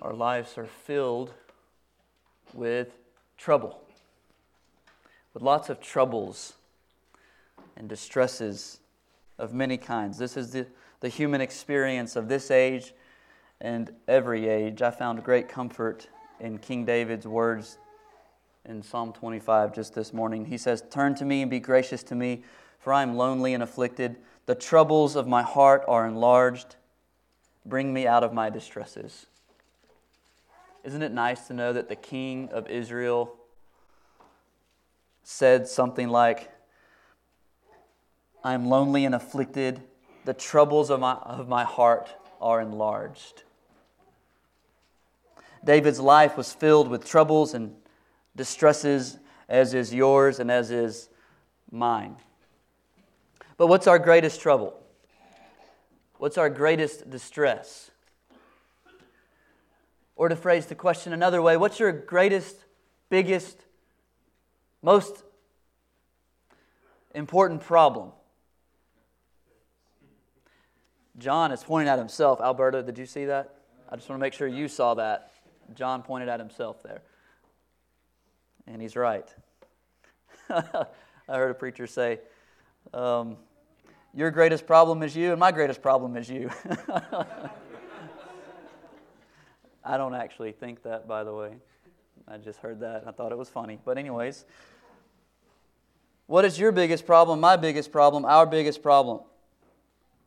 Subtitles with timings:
[0.00, 1.32] our lives are filled
[2.52, 2.88] with
[3.36, 3.80] trouble,
[5.34, 6.54] with lots of troubles
[7.76, 8.80] and distresses
[9.38, 10.18] of many kinds.
[10.18, 10.66] This is the,
[11.00, 12.92] the human experience of this age
[13.60, 14.82] and every age.
[14.82, 16.08] I found great comfort
[16.40, 17.78] in King David's words
[18.64, 20.44] in Psalm 25 just this morning.
[20.44, 22.42] He says, Turn to me and be gracious to me,
[22.78, 24.16] for I am lonely and afflicted.
[24.46, 26.76] The troubles of my heart are enlarged.
[27.66, 29.26] Bring me out of my distresses.
[30.88, 33.36] Isn't it nice to know that the king of Israel
[35.22, 36.50] said something like,
[38.42, 39.82] I am lonely and afflicted.
[40.24, 42.08] The troubles of my, of my heart
[42.40, 43.42] are enlarged.
[45.62, 47.74] David's life was filled with troubles and
[48.34, 51.10] distresses, as is yours and as is
[51.70, 52.16] mine.
[53.58, 54.74] But what's our greatest trouble?
[56.16, 57.90] What's our greatest distress?
[60.18, 62.64] Or to phrase the question another way, what's your greatest,
[63.08, 63.64] biggest,
[64.82, 65.22] most
[67.14, 68.10] important problem?
[71.18, 72.40] John is pointing at himself.
[72.40, 73.54] Alberta, did you see that?
[73.88, 75.30] I just want to make sure you saw that.
[75.76, 77.02] John pointed at himself there.
[78.66, 79.32] And he's right.
[80.50, 80.86] I
[81.28, 82.18] heard a preacher say,
[82.92, 83.36] um,
[84.12, 86.50] Your greatest problem is you, and my greatest problem is you.
[89.88, 91.52] I don't actually think that, by the way.
[92.28, 93.04] I just heard that.
[93.06, 93.78] I thought it was funny.
[93.82, 94.44] But, anyways,
[96.26, 99.20] what is your biggest problem, my biggest problem, our biggest problem?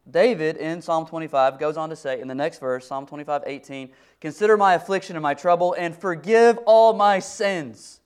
[0.10, 3.92] David in Psalm 25 goes on to say in the next verse, Psalm 25, 18,
[4.20, 8.00] Consider my affliction and my trouble and forgive all my sins.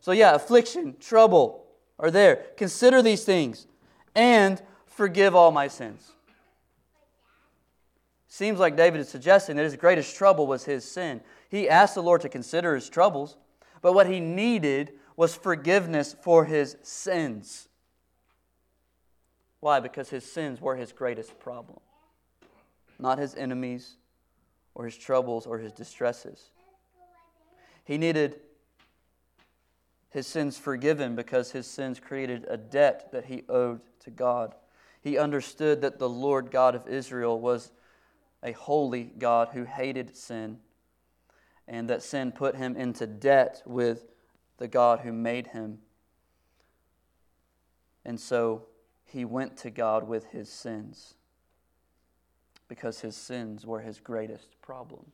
[0.00, 1.66] So, yeah, affliction, trouble
[1.98, 2.46] are there.
[2.56, 3.66] Consider these things
[4.14, 6.12] and forgive all my sins.
[8.32, 11.20] Seems like David is suggesting that his greatest trouble was his sin.
[11.50, 13.36] He asked the Lord to consider his troubles,
[13.82, 17.68] but what he needed was forgiveness for his sins.
[19.60, 19.80] Why?
[19.80, 21.78] Because his sins were his greatest problem,
[22.98, 23.96] not his enemies
[24.74, 26.52] or his troubles or his distresses.
[27.84, 28.40] He needed
[30.08, 34.54] his sins forgiven because his sins created a debt that he owed to God.
[35.02, 37.72] He understood that the Lord God of Israel was
[38.42, 40.58] a holy God who hated sin,
[41.68, 44.06] and that sin put him into debt with
[44.58, 45.78] the God who made him.
[48.04, 48.66] And so
[49.04, 51.14] he went to God with his sins
[52.68, 55.12] because his sins were his greatest problem.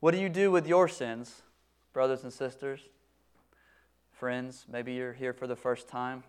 [0.00, 1.42] What do you do with your sins,
[1.92, 2.80] brothers and sisters?
[4.12, 6.22] Friends, maybe you're here for the first time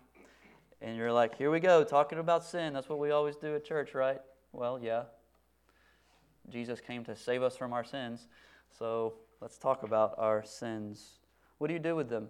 [0.80, 2.72] and you're like, here we go, talking about sin.
[2.72, 4.20] That's what we always do at church, right?
[4.52, 5.04] Well, yeah.
[6.48, 8.26] Jesus came to save us from our sins.
[8.78, 11.18] So let's talk about our sins.
[11.58, 12.28] What do you do with them?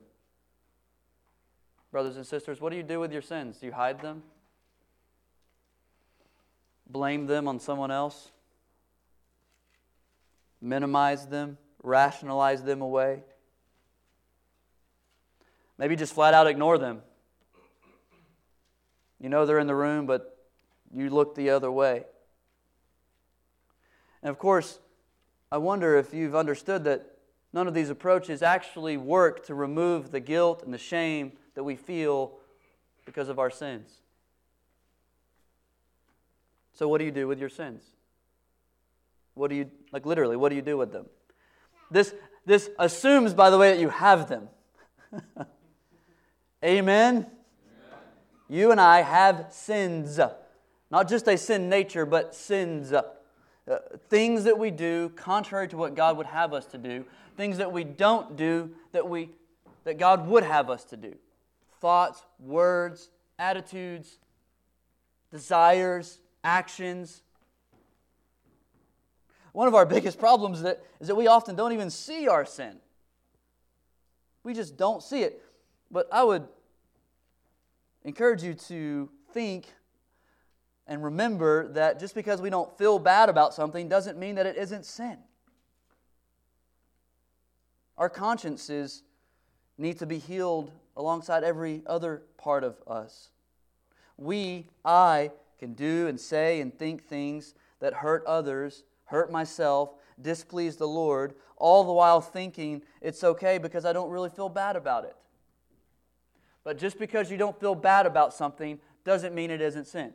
[1.90, 3.58] Brothers and sisters, what do you do with your sins?
[3.58, 4.22] Do you hide them?
[6.88, 8.30] Blame them on someone else?
[10.60, 11.58] Minimize them?
[11.82, 13.22] Rationalize them away?
[15.78, 17.02] Maybe just flat out ignore them.
[19.20, 20.37] You know they're in the room, but
[20.94, 22.04] you look the other way.
[24.22, 24.78] And of course,
[25.50, 27.18] I wonder if you've understood that
[27.52, 31.76] none of these approaches actually work to remove the guilt and the shame that we
[31.76, 32.38] feel
[33.04, 33.90] because of our sins.
[36.74, 37.82] So, what do you do with your sins?
[39.34, 41.06] What do you, like literally, what do you do with them?
[41.90, 44.48] This, this assumes, by the way, that you have them.
[45.12, 45.46] Amen?
[46.64, 47.26] Amen?
[48.48, 50.20] You and I have sins.
[50.90, 52.92] Not just a sin nature, but sins.
[52.92, 53.02] Uh,
[54.08, 57.04] things that we do contrary to what God would have us to do.
[57.36, 59.30] Things that we don't do that, we,
[59.84, 61.14] that God would have us to do
[61.80, 64.18] thoughts, words, attitudes,
[65.30, 67.22] desires, actions.
[69.52, 72.78] One of our biggest problems that, is that we often don't even see our sin.
[74.42, 75.42] We just don't see it.
[75.90, 76.46] But I would
[78.04, 79.66] encourage you to think
[80.88, 84.56] and remember that just because we don't feel bad about something doesn't mean that it
[84.56, 85.18] isn't sin.
[87.98, 89.02] Our consciences
[89.76, 93.28] need to be healed alongside every other part of us.
[94.16, 99.90] We, I, can do and say and think things that hurt others, hurt myself,
[100.20, 104.76] displease the Lord, all the while thinking it's okay because I don't really feel bad
[104.76, 105.16] about it.
[106.64, 110.14] But just because you don't feel bad about something doesn't mean it isn't sin.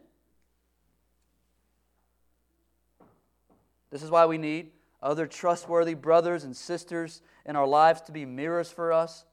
[3.93, 4.71] This is why we need
[5.03, 9.23] other trustworthy brothers and sisters in our lives to be mirrors for us,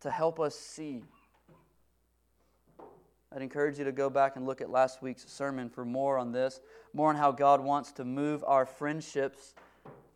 [0.00, 1.04] to help us see.
[3.32, 6.32] I'd encourage you to go back and look at last week's sermon for more on
[6.32, 6.60] this,
[6.92, 9.54] more on how God wants to move our friendships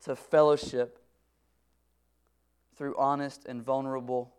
[0.02, 0.98] to fellowship
[2.74, 4.34] through honest and vulnerable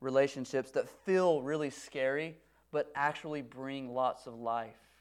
[0.00, 2.38] relationships that feel really scary
[2.70, 4.91] but actually bring lots of life.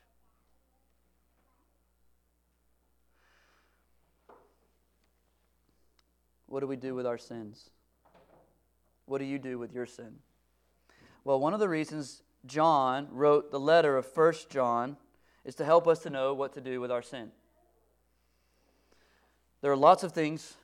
[6.51, 7.69] What do we do with our sins?
[9.06, 10.15] What do you do with your sin?
[11.24, 14.98] Well, one of the reasons John wrote the letter of First John
[15.45, 17.31] is to help us to know what to do with our sin.
[19.62, 20.57] There are lots of things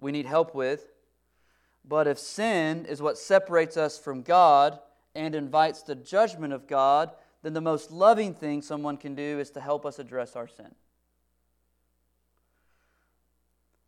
[0.00, 0.88] we need help with,
[1.84, 4.80] but if sin is what separates us from God
[5.14, 7.12] and invites the judgment of God,
[7.44, 10.74] then the most loving thing someone can do is to help us address our sin.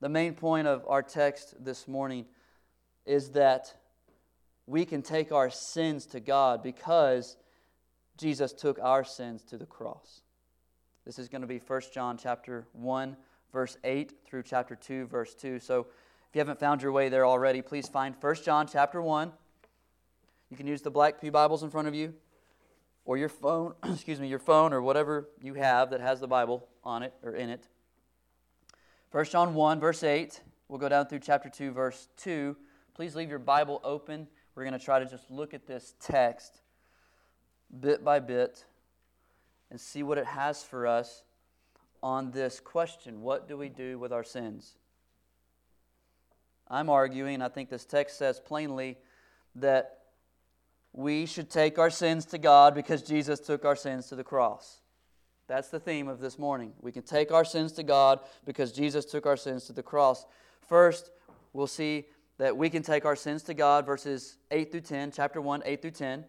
[0.04, 2.26] The main point of our text this morning
[3.06, 3.74] is that
[4.66, 7.38] we can take our sins to God because
[8.18, 10.20] Jesus took our sins to the cross.
[11.06, 13.16] This is going to be 1 John chapter 1
[13.50, 15.58] verse 8 through chapter 2 verse 2.
[15.58, 19.32] So if you haven't found your way there already, please find 1 John chapter 1.
[20.50, 22.12] You can use the black Pew Bibles in front of you
[23.06, 26.68] or your phone, excuse me, your phone or whatever you have that has the Bible
[26.84, 27.68] on it or in it.
[29.14, 30.40] 1 John 1, verse 8.
[30.66, 32.56] We'll go down through chapter 2, verse 2.
[32.96, 34.26] Please leave your Bible open.
[34.56, 36.62] We're going to try to just look at this text
[37.78, 38.64] bit by bit
[39.70, 41.22] and see what it has for us
[42.02, 44.74] on this question What do we do with our sins?
[46.68, 48.98] I'm arguing, I think this text says plainly,
[49.54, 49.98] that
[50.92, 54.80] we should take our sins to God because Jesus took our sins to the cross.
[55.46, 56.72] That's the theme of this morning.
[56.80, 60.24] We can take our sins to God because Jesus took our sins to the cross.
[60.66, 61.10] First,
[61.52, 62.06] we'll see
[62.38, 65.82] that we can take our sins to God, verses 8 through 10, chapter 1, 8
[65.82, 66.24] through 10.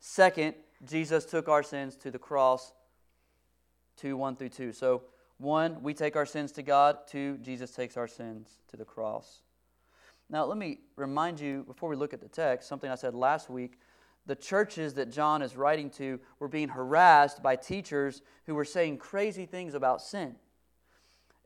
[0.00, 2.72] Second, Jesus took our sins to the cross,
[3.98, 4.72] 2, 1 through 2.
[4.72, 5.02] So,
[5.38, 6.98] one, we take our sins to God.
[7.06, 9.42] Two, Jesus takes our sins to the cross.
[10.30, 13.50] Now, let me remind you, before we look at the text, something I said last
[13.50, 13.78] week
[14.26, 18.98] the churches that John is writing to were being harassed by teachers who were saying
[18.98, 20.36] crazy things about sin.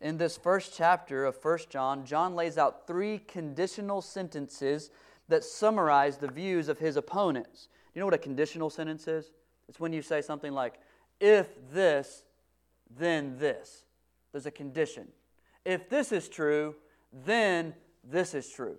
[0.01, 4.91] In this first chapter of 1 John, John lays out three conditional sentences
[5.29, 7.69] that summarize the views of his opponents.
[7.95, 9.31] You know what a conditional sentence is?
[9.69, 10.75] It's when you say something like,
[11.19, 12.25] if this,
[12.99, 13.85] then this.
[14.33, 15.09] There's a condition.
[15.65, 16.77] If this is true,
[17.25, 17.75] then
[18.05, 18.77] this is true.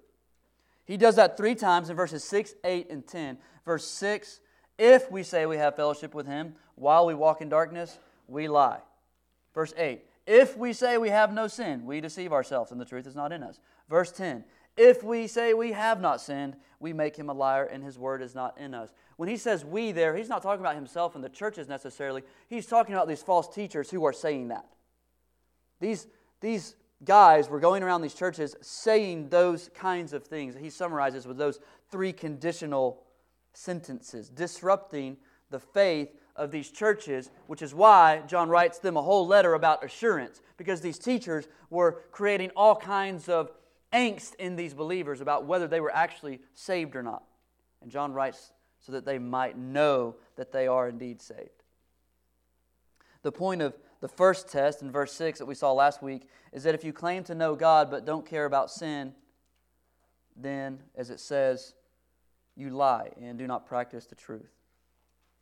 [0.88, 3.38] He does that three times in verses 6, 8, and 10.
[3.66, 4.39] Verse 6
[4.80, 8.80] If we say we have fellowship with him while we walk in darkness, we lie.
[9.54, 13.06] Verse 8 If we say we have no sin, we deceive ourselves, and the truth
[13.06, 13.60] is not in us.
[13.89, 14.45] Verse 10
[14.78, 18.22] If we say we have not sinned, we make him a liar, and his word
[18.22, 18.94] is not in us.
[19.18, 22.24] When he says we there, he's not talking about himself and the churches necessarily.
[22.48, 24.68] He's talking about these false teachers who are saying that.
[25.81, 26.07] These,
[26.39, 30.56] these guys were going around these churches saying those kinds of things.
[30.56, 31.60] He summarizes with those
[31.90, 33.04] three conditional
[33.54, 35.18] sentences, disrupting
[35.50, 39.84] the faith of these churches, which is why John writes them a whole letter about
[39.84, 43.51] assurance, because these teachers were creating all kinds of
[43.94, 47.24] angst in these believers about whether they were actually saved or not.
[47.82, 51.63] And John writes so that they might know that they are indeed saved.
[53.24, 56.63] The point of the first test in verse 6 that we saw last week is
[56.63, 59.13] that if you claim to know God but don't care about sin,
[60.36, 61.74] then, as it says,
[62.56, 64.51] you lie and do not practice the truth.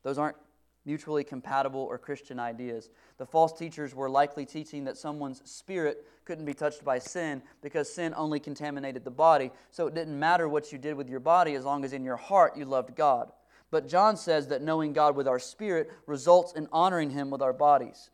[0.03, 0.37] Those aren't
[0.85, 2.89] mutually compatible or Christian ideas.
[3.17, 7.91] The false teachers were likely teaching that someone's spirit couldn't be touched by sin because
[7.91, 9.51] sin only contaminated the body.
[9.71, 12.17] So it didn't matter what you did with your body as long as in your
[12.17, 13.31] heart you loved God.
[13.71, 17.53] But John says that knowing God with our spirit results in honoring Him with our
[17.53, 18.11] bodies.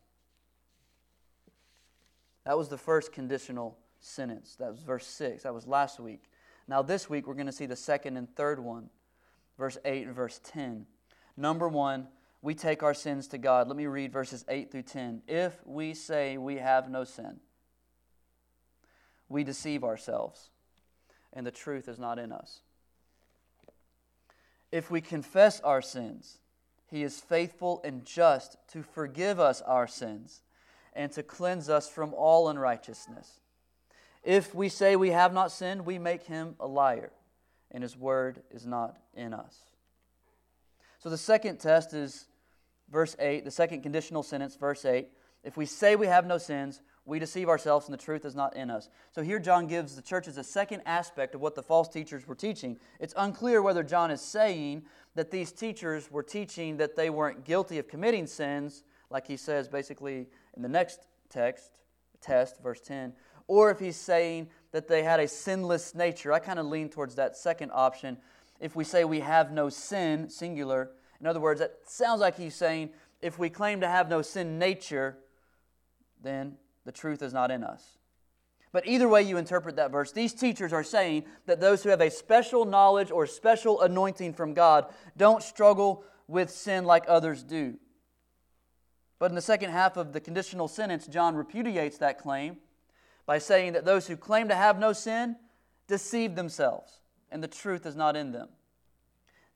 [2.44, 4.56] That was the first conditional sentence.
[4.56, 5.44] That was verse 6.
[5.44, 6.24] That was last week.
[6.68, 8.90] Now, this week, we're going to see the second and third one,
[9.58, 10.86] verse 8 and verse 10.
[11.36, 12.08] Number one,
[12.40, 13.68] we take our sins to God.
[13.68, 15.22] Let me read verses 8 through 10.
[15.28, 17.40] If we say we have no sin,
[19.28, 20.50] we deceive ourselves,
[21.32, 22.60] and the truth is not in us.
[24.70, 26.38] If we confess our sins,
[26.90, 30.42] he is faithful and just to forgive us our sins
[30.92, 33.40] and to cleanse us from all unrighteousness.
[34.22, 37.12] If we say we have not sinned, we make him a liar,
[37.70, 39.58] and his word is not in us.
[40.98, 42.26] So the second test is
[42.90, 45.08] verse 8, the second conditional sentence, verse 8.
[45.42, 48.54] If we say we have no sins, we deceive ourselves and the truth is not
[48.54, 48.88] in us.
[49.10, 52.36] So here John gives the churches a second aspect of what the false teachers were
[52.36, 52.78] teaching.
[53.00, 54.84] It's unclear whether John is saying
[55.16, 59.68] that these teachers were teaching that they weren't guilty of committing sins, like he says
[59.68, 61.80] basically in the next text,
[62.20, 63.12] test, verse 10,
[63.48, 66.32] or if he's saying that they had a sinless nature.
[66.32, 68.18] I kind of lean towards that second option.
[68.60, 70.90] If we say we have no sin, singular,
[71.20, 72.90] in other words, that sounds like he's saying
[73.20, 75.18] if we claim to have no sin nature,
[76.22, 77.98] then the truth is not in us.
[78.72, 82.00] But either way you interpret that verse, these teachers are saying that those who have
[82.00, 87.74] a special knowledge or special anointing from God don't struggle with sin like others do.
[89.22, 92.56] But in the second half of the conditional sentence, John repudiates that claim
[93.24, 95.36] by saying that those who claim to have no sin
[95.86, 96.98] deceive themselves,
[97.30, 98.48] and the truth is not in them.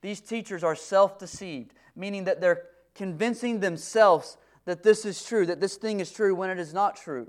[0.02, 2.62] These teachers are self deceived, meaning that they're
[2.94, 6.94] convincing themselves that this is true, that this thing is true when it is not
[6.94, 7.28] true.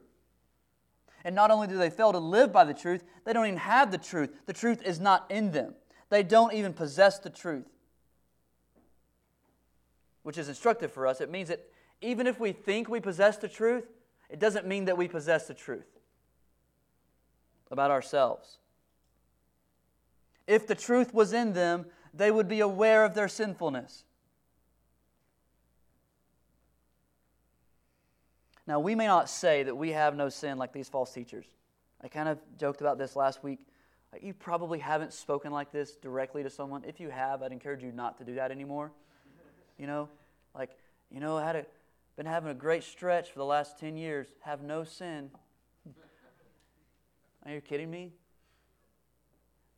[1.25, 3.89] And not only do they fail to live by the truth, they don't even have
[3.89, 4.29] the truth.
[4.45, 5.73] The truth is not in them.
[6.11, 7.65] They don't even possess the truth.
[10.21, 11.19] Which is instructive for us.
[11.19, 11.67] It means that
[12.01, 13.85] even if we think we possess the truth,
[14.29, 15.87] it doesn't mean that we possess the truth
[17.71, 18.59] about ourselves.
[20.45, 24.05] If the truth was in them, they would be aware of their sinfulness.
[28.65, 31.45] Now, we may not say that we have no sin like these false teachers.
[32.03, 33.59] I kind of joked about this last week.
[34.21, 36.83] You probably haven't spoken like this directly to someone.
[36.85, 38.91] If you have, I'd encourage you not to do that anymore.
[39.77, 40.09] You know,
[40.55, 40.71] like,
[41.11, 41.65] you know, I had a,
[42.17, 45.29] been having a great stretch for the last 10 years, have no sin.
[47.45, 48.11] Are you kidding me?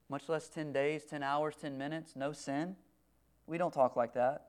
[0.08, 2.77] Much less 10 days, 10 hours, 10 minutes, no sin?
[3.46, 4.48] We don't talk like that.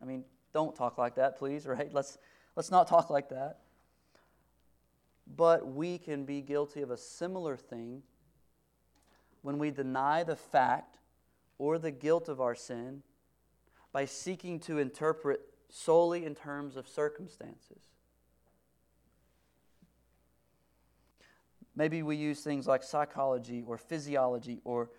[0.00, 1.92] I mean, don't talk like that, please, right?
[1.92, 2.18] Let's,
[2.56, 3.60] let's not talk like that.
[5.34, 8.02] But we can be guilty of a similar thing
[9.40, 10.98] when we deny the fact
[11.56, 13.02] or the guilt of our sin
[13.92, 15.40] by seeking to interpret
[15.76, 17.80] solely in terms of circumstances.
[21.74, 24.90] Maybe we use things like psychology or physiology or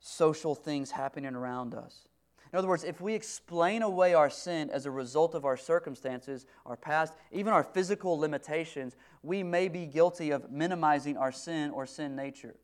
[0.00, 2.08] social things happening around us.
[2.52, 6.44] In other words, if we explain away our sin as a result of our circumstances,
[6.66, 11.86] our past, even our physical limitations, we may be guilty of minimizing our sin or
[11.86, 12.56] sin nature.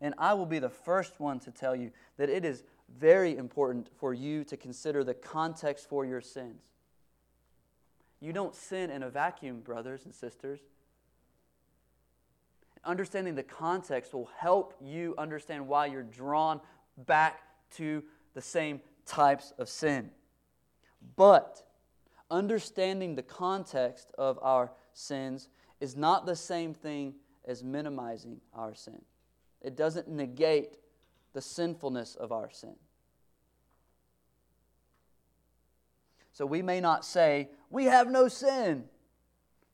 [0.00, 2.64] And I will be the first one to tell you that it is
[2.98, 6.62] very important for you to consider the context for your sins.
[8.20, 10.60] You don't sin in a vacuum, brothers and sisters.
[12.84, 16.60] Understanding the context will help you understand why you're drawn
[17.06, 17.42] back
[17.76, 18.02] to
[18.34, 20.10] the same types of sin.
[21.16, 21.62] But
[22.30, 25.48] understanding the context of our sins
[25.80, 29.02] is not the same thing as minimizing our sin.
[29.60, 30.78] It doesn't negate
[31.32, 32.76] the sinfulness of our sin.
[36.32, 38.84] So we may not say, we have no sin,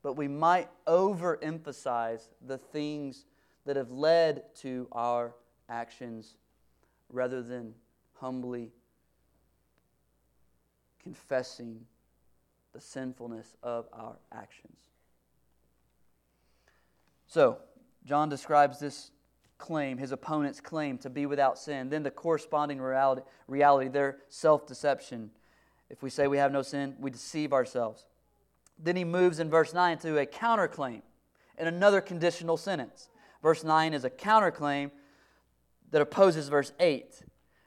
[0.03, 3.25] but we might overemphasize the things
[3.65, 5.35] that have led to our
[5.69, 6.35] actions
[7.09, 7.73] rather than
[8.15, 8.71] humbly
[11.01, 11.85] confessing
[12.73, 14.77] the sinfulness of our actions.
[17.27, 17.59] So,
[18.05, 19.11] John describes this
[19.59, 24.65] claim, his opponent's claim to be without sin, then the corresponding reality, reality their self
[24.65, 25.29] deception.
[25.89, 28.05] If we say we have no sin, we deceive ourselves.
[28.79, 31.01] Then he moves in verse 9 to a counterclaim
[31.57, 33.09] in another conditional sentence.
[33.43, 34.91] Verse 9 is a counterclaim
[35.91, 37.21] that opposes verse 8.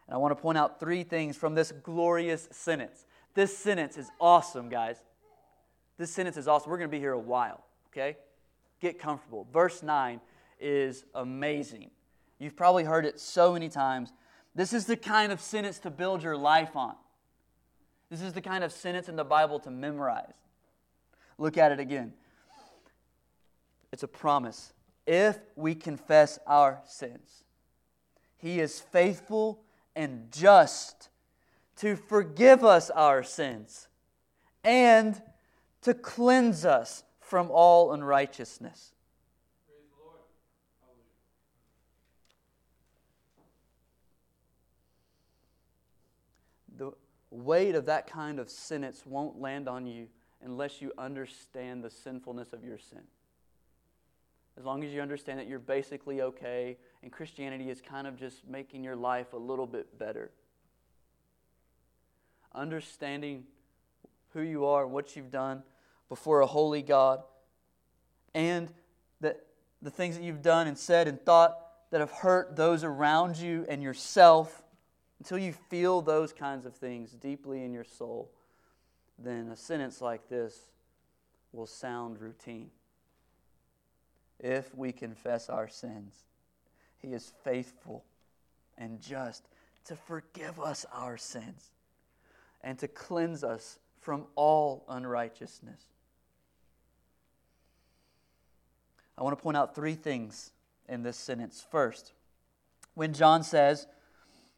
[0.06, 3.04] And I want to point out three things from this glorious sentence.
[3.34, 4.96] This sentence is awesome, guys.
[5.98, 6.70] This sentence is awesome.
[6.70, 8.16] We're going to be here a while, okay?
[8.80, 9.46] Get comfortable.
[9.52, 10.20] Verse 9
[10.62, 11.90] is amazing.
[12.38, 14.12] You've probably heard it so many times.
[14.54, 16.94] This is the kind of sentence to build your life on.
[18.10, 20.34] This is the kind of sentence in the Bible to memorize.
[21.38, 22.12] Look at it again.
[23.92, 24.72] It's a promise.
[25.06, 27.44] If we confess our sins,
[28.36, 29.62] He is faithful
[29.94, 31.08] and just
[31.76, 33.88] to forgive us our sins
[34.64, 35.20] and
[35.82, 38.92] to cleanse us from all unrighteousness.
[46.76, 46.92] The
[47.32, 50.08] weight of that kind of sentence won't land on you
[50.44, 53.02] unless you understand the sinfulness of your sin.
[54.58, 58.46] As long as you understand that you're basically okay and Christianity is kind of just
[58.46, 60.30] making your life a little bit better.
[62.54, 63.44] Understanding
[64.34, 65.62] who you are and what you've done
[66.08, 67.22] before a holy God,
[68.34, 68.70] and
[69.20, 69.46] that
[69.80, 71.58] the things that you've done and said and thought
[71.90, 74.61] that have hurt those around you and yourself,
[75.22, 78.28] until you feel those kinds of things deeply in your soul,
[79.16, 80.62] then a sentence like this
[81.52, 82.72] will sound routine.
[84.40, 86.24] If we confess our sins,
[86.98, 88.02] He is faithful
[88.76, 89.46] and just
[89.84, 91.70] to forgive us our sins
[92.60, 95.84] and to cleanse us from all unrighteousness.
[99.16, 100.50] I want to point out three things
[100.88, 101.64] in this sentence.
[101.70, 102.12] First,
[102.94, 103.86] when John says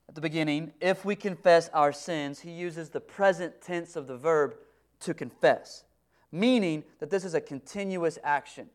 [0.08, 4.16] at the beginning, if we confess our sins, he uses the present tense of the
[4.16, 4.54] verb
[5.00, 5.84] to confess,
[6.30, 8.68] meaning that this is a continuous action,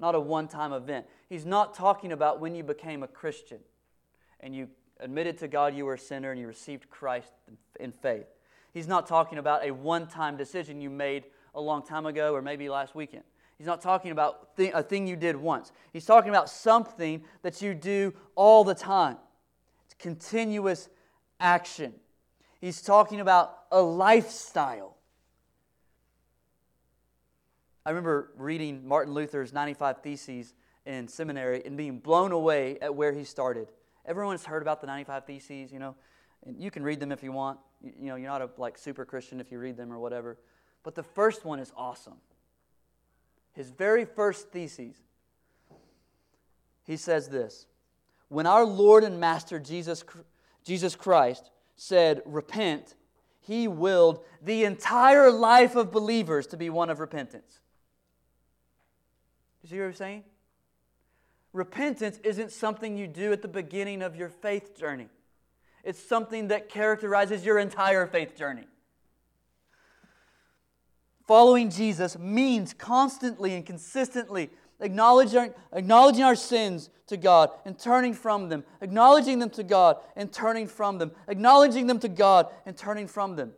[0.00, 1.06] not a one time event.
[1.28, 3.58] He's not talking about when you became a Christian
[4.40, 4.68] and you
[5.00, 7.32] admitted to God you were a sinner and you received Christ
[7.78, 8.26] in faith.
[8.72, 12.42] He's not talking about a one time decision you made a long time ago or
[12.42, 13.24] maybe last weekend.
[13.56, 15.72] He's not talking about a thing you did once.
[15.92, 19.16] He's talking about something that you do all the time.
[19.98, 20.88] Continuous
[21.40, 21.94] action.
[22.60, 24.96] He's talking about a lifestyle.
[27.84, 33.12] I remember reading Martin Luther's 95 Theses in seminary and being blown away at where
[33.12, 33.68] he started.
[34.04, 35.94] Everyone's heard about the 95 Theses, you know,
[36.44, 37.58] and you can read them if you want.
[37.80, 40.38] You, you know, you're not a like super Christian if you read them or whatever.
[40.82, 42.16] But the first one is awesome.
[43.52, 44.96] His very first thesis.
[46.84, 47.66] He says this
[48.28, 50.04] When our Lord and Master Jesus,
[50.64, 52.94] Jesus Christ said, Repent,
[53.40, 57.60] he willed the entire life of believers to be one of repentance.
[59.62, 60.24] You see what I'm saying?
[61.52, 65.08] Repentance isn't something you do at the beginning of your faith journey.
[65.84, 68.66] It's something that characterizes your entire faith journey.
[71.26, 78.48] Following Jesus means constantly and consistently acknowledging, acknowledging our sins to God and turning from
[78.48, 83.06] them, acknowledging them to God and turning from them, acknowledging them to God and turning
[83.06, 83.52] from them.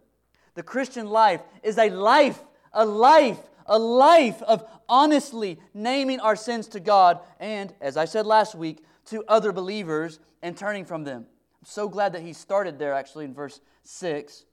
[0.55, 2.43] The Christian life is a life,
[2.73, 8.27] a life, a life of honestly naming our sins to God and, as I said
[8.27, 11.27] last week, to other believers and turning from them.
[11.61, 14.33] I'm so glad that he started there actually in verse 6.
[14.35, 14.45] Is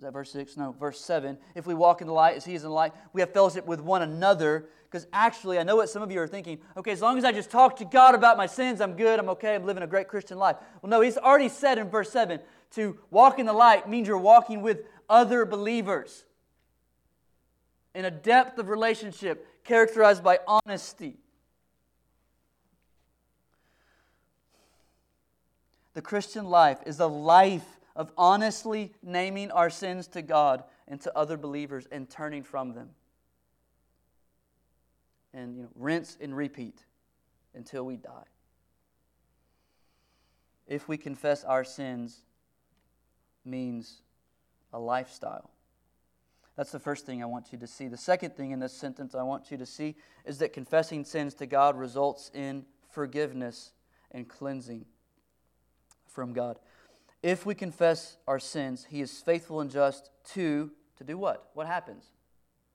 [0.00, 0.56] that verse 6?
[0.56, 1.36] No, verse 7.
[1.56, 3.66] If we walk in the light as he is in the light, we have fellowship
[3.66, 4.68] with one another.
[4.90, 6.58] Because actually, I know what some of you are thinking.
[6.76, 9.28] Okay, as long as I just talk to God about my sins, I'm good, I'm
[9.30, 10.56] okay, I'm living a great Christian life.
[10.80, 12.40] Well, no, he's already said in verse 7
[12.72, 16.24] to walk in the light means you're walking with other believers
[17.94, 21.18] in a depth of relationship characterized by honesty.
[25.92, 31.18] The Christian life is a life of honestly naming our sins to God and to
[31.18, 32.90] other believers and turning from them.
[35.34, 36.84] And you know, rinse and repeat
[37.54, 38.28] until we die.
[40.66, 42.20] If we confess our sins
[43.44, 44.02] means
[44.72, 45.50] a lifestyle.
[46.56, 47.88] That's the first thing I want you to see.
[47.88, 51.34] The second thing in this sentence I want you to see is that confessing sins
[51.34, 53.72] to God results in forgiveness
[54.10, 54.84] and cleansing
[56.06, 56.58] from God.
[57.22, 61.50] If we confess our sins, He is faithful and just to to do what?
[61.54, 62.04] What happens?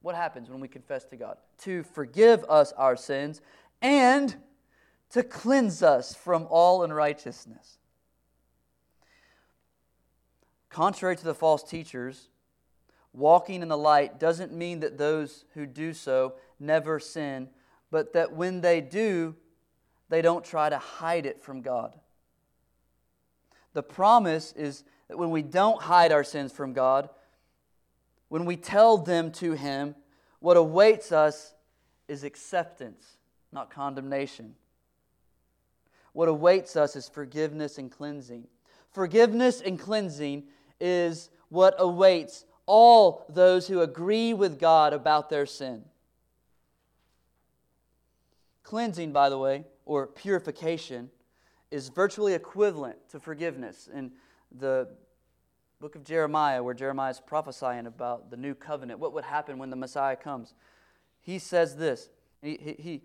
[0.03, 1.37] What happens when we confess to God?
[1.59, 3.41] To forgive us our sins
[3.81, 4.35] and
[5.11, 7.77] to cleanse us from all unrighteousness.
[10.69, 12.27] Contrary to the false teachers,
[13.13, 17.47] walking in the light doesn't mean that those who do so never sin,
[17.89, 19.35] but that when they do,
[20.09, 21.97] they don't try to hide it from God.
[23.71, 27.09] The promise is that when we don't hide our sins from God,
[28.33, 29.93] when we tell them to Him,
[30.39, 31.53] what awaits us
[32.07, 33.05] is acceptance,
[33.51, 34.55] not condemnation.
[36.13, 38.47] What awaits us is forgiveness and cleansing.
[38.91, 40.45] Forgiveness and cleansing
[40.79, 45.83] is what awaits all those who agree with God about their sin.
[48.63, 51.11] Cleansing, by the way, or purification,
[51.69, 53.87] is virtually equivalent to forgiveness.
[53.93, 54.11] In
[54.57, 54.87] the
[55.83, 59.69] book of Jeremiah, where Jeremiah is prophesying about the new covenant, what would happen when
[59.69, 60.53] the Messiah comes,
[61.19, 62.07] he says this.
[62.41, 63.01] He, he,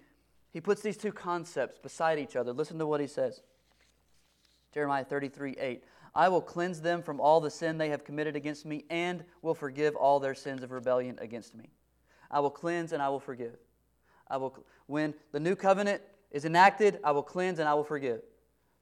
[0.53, 2.53] he puts these two concepts beside each other.
[2.53, 3.43] Listen to what he says
[4.73, 5.85] Jeremiah 33 8.
[6.15, 9.57] I will cleanse them from all the sin they have committed against me and will
[9.57, 11.71] forgive all their sins of rebellion against me.
[12.31, 13.57] I will cleanse and I will forgive.
[14.31, 18.21] I will, when the new covenant is enacted, I will cleanse and I will forgive.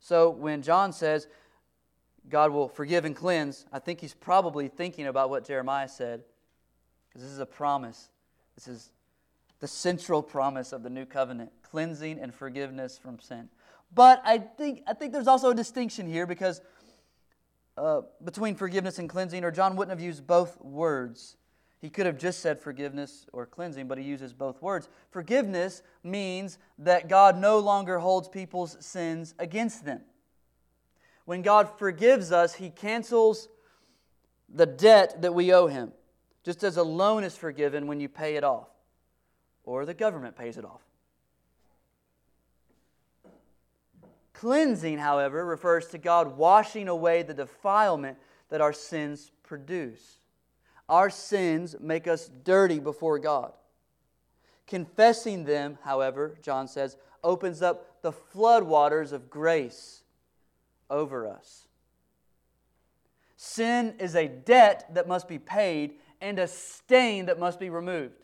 [0.01, 1.29] So when John says
[2.29, 6.23] God will forgive and cleanse, I think he's probably thinking about what Jeremiah said,
[7.09, 8.09] because this is a promise
[8.55, 8.91] This is
[9.61, 13.49] the central promise of the new covenant cleansing and forgiveness from sin.
[13.95, 16.61] But I think, I think there's also a distinction here because
[17.77, 21.37] uh, between forgiveness and cleansing, or John wouldn't have used both words.
[21.81, 24.89] He could have just said forgiveness or cleansing, but he uses both words.
[25.11, 30.01] Forgiveness means that God no longer holds people's sins against them.
[31.27, 33.49] When God forgives us, he cancels
[34.49, 35.93] the debt that we owe him,
[36.45, 38.69] just as a loan is forgiven when you pay it off,
[39.65, 40.81] or the government pays it off.
[44.33, 50.21] Cleansing, however, refers to God washing away the defilement that our sins produce.
[50.89, 53.53] Our sins make us dirty before God.
[54.69, 60.03] Confessing them, however, John says, opens up the floodwaters of grace
[60.91, 61.67] over us.
[63.37, 68.15] Sin is a debt that must be paid and a stain that must be removed.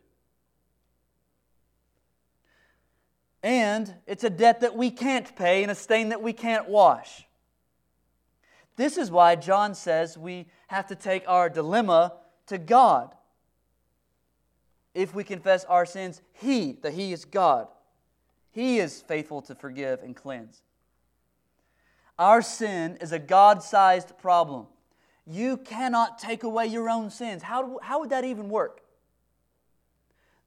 [3.42, 7.27] And it's a debt that we can't pay and a stain that we can't wash.
[8.77, 12.14] This is why John says we have to take our dilemma
[12.46, 13.14] to God.
[14.94, 17.68] If we confess our sins, He, that He is God,
[18.51, 20.62] He is faithful to forgive and cleanse.
[22.18, 24.66] Our sin is a God sized problem.
[25.27, 27.42] You cannot take away your own sins.
[27.42, 28.83] How, how would that even work?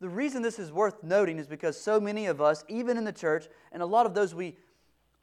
[0.01, 3.13] The reason this is worth noting is because so many of us, even in the
[3.13, 4.57] church, and a lot of those we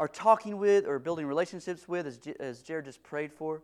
[0.00, 3.62] are talking with or building relationships with, as, as Jared just prayed for,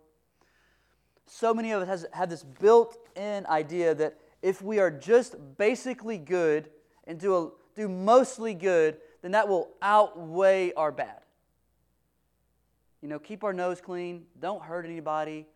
[1.26, 5.34] so many of us has, have this built in idea that if we are just
[5.56, 6.70] basically good
[7.06, 11.20] and do, a, do mostly good, then that will outweigh our bad.
[13.02, 15.46] You know, keep our nose clean, don't hurt anybody,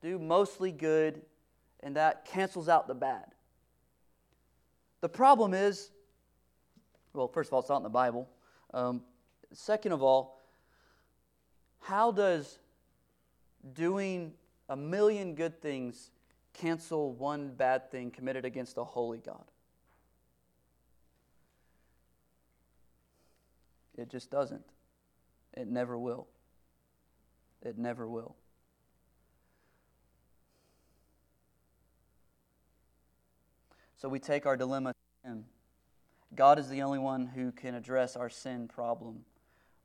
[0.00, 1.22] do mostly good,
[1.80, 3.26] and that cancels out the bad.
[5.00, 5.90] The problem is,
[7.12, 8.28] well, first of all, it's not in the Bible.
[8.72, 9.02] Um,
[9.52, 10.40] second of all,
[11.80, 12.58] how does
[13.74, 14.32] doing
[14.68, 16.10] a million good things
[16.52, 19.44] cancel one bad thing committed against a holy God?
[23.98, 24.64] It just doesn't.
[25.54, 26.28] It never will.
[27.64, 28.36] It never will.
[33.96, 35.44] So we take our dilemma to Him.
[36.34, 39.24] God is the only one who can address our sin problem.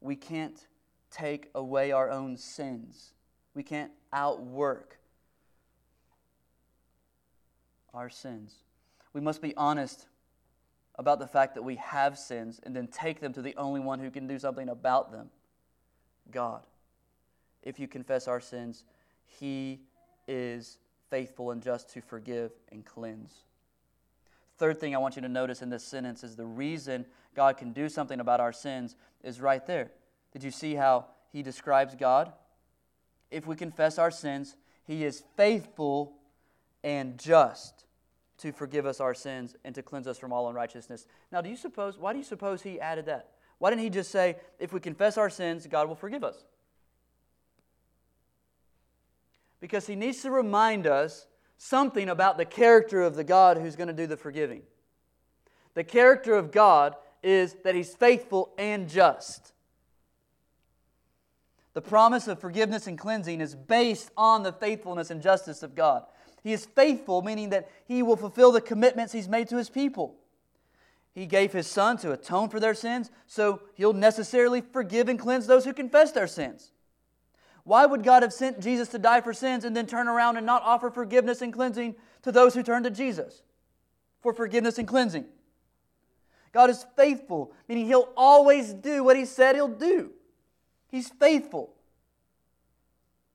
[0.01, 0.59] We can't
[1.11, 3.13] take away our own sins,
[3.53, 4.97] we can't outwork
[7.93, 8.55] our sins.
[9.13, 10.07] We must be honest
[10.95, 13.99] about the fact that we have sins and then take them to the only one
[13.99, 15.29] who can do something about them
[16.31, 16.65] God.
[17.63, 18.83] If you confess our sins,
[19.25, 19.81] He
[20.27, 20.77] is
[21.09, 23.33] faithful and just to forgive and cleanse.
[24.57, 27.73] Third thing I want you to notice in this sentence is the reason God can
[27.73, 29.91] do something about our sins is right there.
[30.31, 32.33] Did you see how he describes God?
[33.29, 36.13] If we confess our sins, he is faithful
[36.83, 37.85] and just
[38.39, 41.05] to forgive us our sins and to cleanse us from all unrighteousness.
[41.31, 43.31] Now, do you suppose, why do you suppose he added that?
[43.59, 46.45] Why didn't he just say, if we confess our sins, God will forgive us?
[49.59, 53.87] Because he needs to remind us something about the character of the God who's going
[53.87, 54.61] to do the forgiving.
[55.73, 59.53] The character of God is that He's faithful and just.
[61.73, 66.03] The promise of forgiveness and cleansing is based on the faithfulness and justice of God.
[66.43, 70.15] He is faithful, meaning that He will fulfill the commitments He's made to His people.
[71.13, 75.47] He gave His Son to atone for their sins, so He'll necessarily forgive and cleanse
[75.47, 76.71] those who confess their sins.
[77.67, 80.45] Why would God have sent Jesus to die for sins and then turn around and
[80.45, 83.41] not offer forgiveness and cleansing to those who turn to Jesus
[84.21, 85.25] for forgiveness and cleansing?
[86.53, 90.11] God is faithful, meaning He'll always do what He said He'll do.
[90.87, 91.73] He's faithful.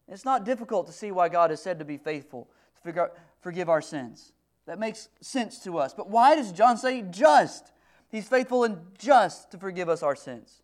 [0.08, 2.48] It's not difficult to see why God is said to be faithful,
[2.86, 3.10] to
[3.42, 4.32] forgive our sins.
[4.64, 5.92] That makes sense to us.
[5.92, 7.70] But why does John say just?
[8.10, 10.62] He's faithful and just to forgive us our sins.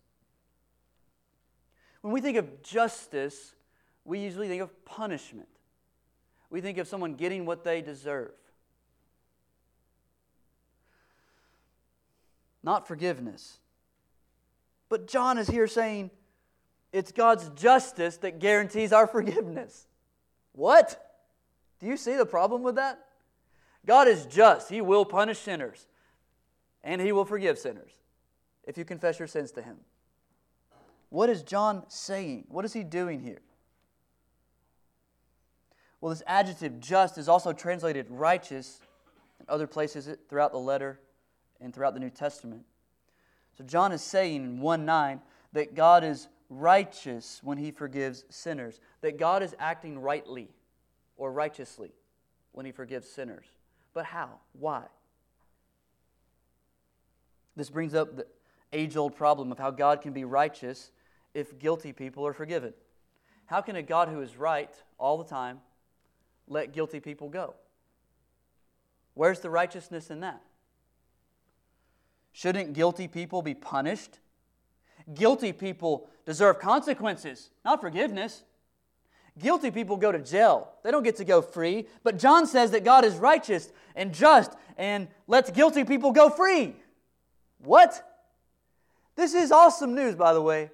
[2.01, 3.53] When we think of justice,
[4.09, 5.47] we usually think of punishment.
[6.49, 8.31] We think of someone getting what they deserve.
[12.63, 13.59] Not forgiveness.
[14.89, 16.09] But John is here saying
[16.91, 19.85] it's God's justice that guarantees our forgiveness.
[20.53, 20.99] What?
[21.79, 22.99] Do you see the problem with that?
[23.85, 24.69] God is just.
[24.69, 25.85] He will punish sinners,
[26.83, 27.91] and He will forgive sinners
[28.63, 29.77] if you confess your sins to Him.
[31.09, 32.45] What is John saying?
[32.49, 33.41] What is he doing here?
[36.01, 38.79] Well, this adjective just is also translated righteous
[39.39, 40.99] in other places throughout the letter
[41.59, 42.63] and throughout the New Testament.
[43.57, 45.21] So John is saying in 1 9
[45.53, 50.49] that God is righteous when he forgives sinners, that God is acting rightly
[51.17, 51.91] or righteously
[52.53, 53.45] when he forgives sinners.
[53.93, 54.39] But how?
[54.53, 54.83] Why?
[57.55, 58.25] This brings up the
[58.71, 60.91] age old problem of how God can be righteous
[61.33, 62.73] if guilty people are forgiven.
[63.47, 65.59] How can a God who is right all the time
[66.49, 67.55] let guilty people go?
[69.13, 70.41] Where's the righteousness in that?
[72.31, 74.19] Shouldn't guilty people be punished?
[75.13, 78.43] Guilty people deserve consequences, not forgiveness.
[79.37, 80.69] Guilty people go to jail.
[80.83, 81.87] They don't get to go free.
[82.03, 86.75] But John says that God is righteous and just and lets guilty people go free.
[87.59, 88.05] What?
[89.15, 90.71] This is awesome news, by the way.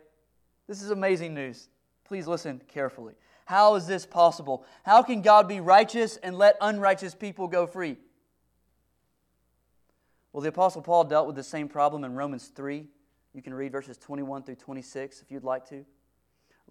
[0.67, 1.67] This is amazing news.
[2.05, 3.13] Please listen carefully.
[3.45, 4.65] How is this possible?
[4.83, 7.97] How can God be righteous and let unrighteous people go free?
[10.33, 12.85] Well, the Apostle Paul dealt with the same problem in Romans 3.
[13.33, 15.85] You can read verses 21 through 26 if you'd like to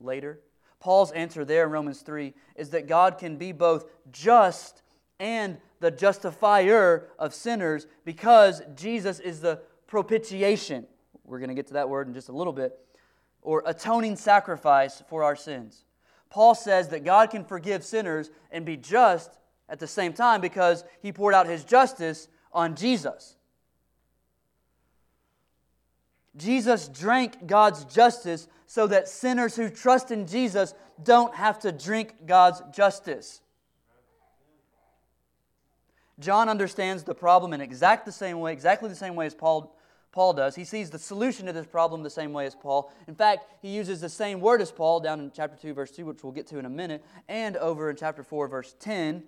[0.01, 0.41] later.
[0.81, 4.83] Paul's answer there in Romans 3 is that God can be both just
[5.19, 10.87] and the justifier of sinners because Jesus is the propitiation.
[11.25, 12.79] We're going to get to that word in just a little bit.
[13.41, 15.84] Or atoning sacrifice for our sins.
[16.35, 19.31] Paul says that God can forgive sinners and be just
[19.69, 23.37] at the same time because he poured out his justice on Jesus.
[26.37, 32.27] Jesus drank God's justice so that sinners who trust in Jesus don't have to drink
[32.27, 33.41] God's justice.
[36.19, 39.77] John understands the problem in exact the same way, exactly the same way as Paul,
[40.15, 40.55] Paul does.
[40.55, 42.93] He sees the solution to this problem the same way as Paul.
[43.09, 46.07] In fact, he uses the same word as Paul down in chapter 2, verse 2,
[46.07, 49.25] which we'll get to in a minute, and over in chapter 4, verse 10,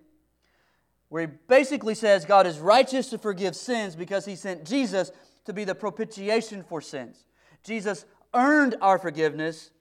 [1.09, 5.11] where he basically says God is righteous to forgive sins because he sent Jesus
[5.47, 7.27] to be the propitiation for sins.
[7.65, 9.73] Jesus earned our forgiveness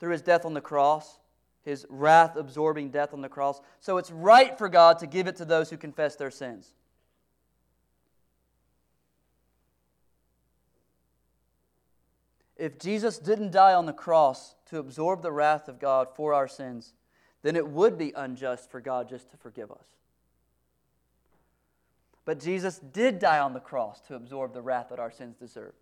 [0.00, 1.18] through his death on the cross,
[1.62, 3.60] his wrath absorbing death on the cross.
[3.80, 6.72] So it's right for God to give it to those who confess their sins.
[12.56, 16.48] If Jesus didn't die on the cross to absorb the wrath of God for our
[16.48, 16.94] sins,
[17.42, 19.86] then it would be unjust for God just to forgive us.
[22.24, 25.74] But Jesus did die on the cross to absorb the wrath that our sins deserve.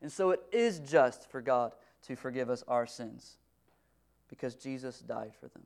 [0.00, 1.72] And so it is just for God
[2.06, 3.36] to forgive us our sins
[4.28, 5.62] because Jesus died for them.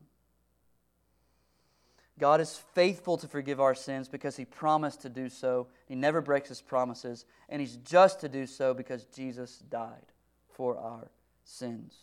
[2.19, 5.69] God is faithful to forgive our sins because He promised to do so.
[5.87, 7.25] He never breaks His promises.
[7.49, 10.13] And He's just to do so because Jesus died
[10.57, 11.11] for our
[11.45, 11.95] sins.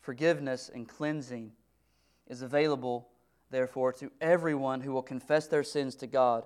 [0.00, 1.52] Forgiveness and cleansing
[2.26, 3.08] is available,
[3.50, 6.44] therefore, to everyone who will confess their sins to God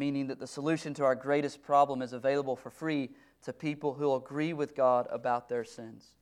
[0.00, 3.10] meaning that the solution to our greatest problem is available for free
[3.42, 6.14] to people who agree with God about their sins.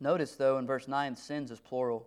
[0.00, 2.06] Notice, though, in verse 9, sins is plural.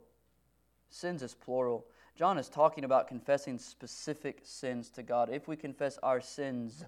[0.89, 1.86] Sins is plural.
[2.15, 5.30] John is talking about confessing specific sins to God.
[5.30, 6.86] If we confess our sins,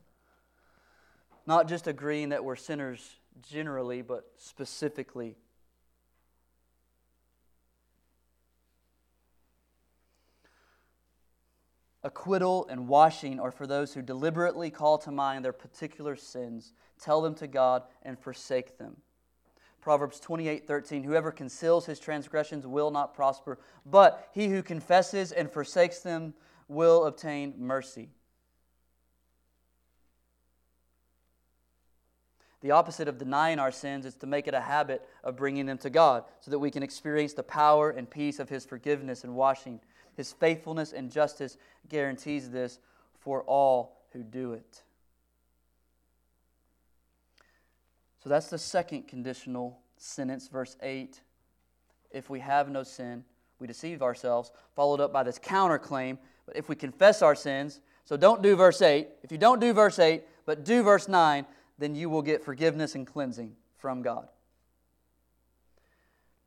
[1.45, 5.35] not just agreeing that we're sinners generally, but specifically
[12.05, 17.21] Acquittal and washing are for those who deliberately call to mind their particular sins, tell
[17.21, 18.97] them to God, and forsake them.
[19.79, 25.49] Proverbs 28 13, whoever conceals his transgressions will not prosper, but he who confesses and
[25.49, 26.33] forsakes them
[26.67, 28.09] will obtain mercy.
[32.63, 35.77] The opposite of denying our sins is to make it a habit of bringing them
[35.79, 39.35] to God so that we can experience the power and peace of His forgiveness and
[39.35, 39.79] washing
[40.15, 41.57] his faithfulness and justice
[41.89, 42.79] guarantees this
[43.19, 44.83] for all who do it.
[48.23, 51.19] So that's the second conditional sentence, verse 8.
[52.11, 53.25] If we have no sin,
[53.59, 56.17] we deceive ourselves, followed up by this counterclaim.
[56.45, 59.07] But if we confess our sins, so don't do verse 8.
[59.23, 61.45] If you don't do verse 8, but do verse 9,
[61.77, 64.27] then you will get forgiveness and cleansing from God.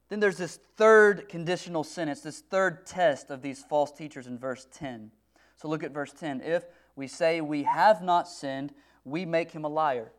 [0.08, 4.66] Then there's this third conditional sentence, this third test of these false teachers in verse
[4.72, 5.10] 10.
[5.56, 6.42] So look at verse 10.
[6.42, 8.72] If we say we have not sinned,
[9.04, 10.12] we make him a liar,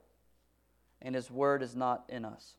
[1.02, 2.56] and his word is not in us.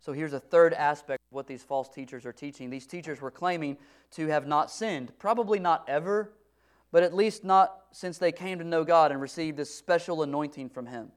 [0.00, 2.70] So here's a third aspect of what these false teachers are teaching.
[2.70, 3.76] These teachers were claiming
[4.12, 6.32] to have not sinned, probably not ever,
[6.92, 10.68] but at least not since they came to know God and received this special anointing
[10.68, 11.10] from him,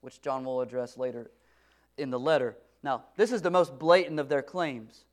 [0.00, 1.30] which John will address later
[1.96, 2.56] in the letter.
[2.82, 5.04] Now, this is the most blatant of their claims.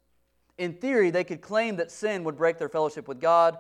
[0.58, 3.58] In theory, they could claim that sin would break their fellowship with God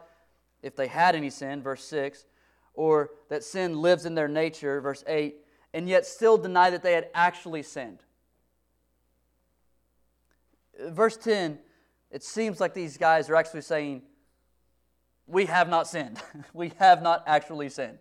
[0.64, 2.26] if they had any sin, verse 6,
[2.74, 5.36] or that sin lives in their nature, verse 8,
[5.74, 8.00] and yet still deny that they had actually sinned.
[10.88, 11.60] Verse 10,
[12.12, 14.04] it seems like these guys are actually saying,
[15.28, 16.22] We have not sinned.
[16.54, 18.00] we have not actually sinned.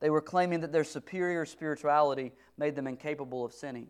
[0.00, 3.88] They were claiming that their superior spirituality made them incapable of sinning.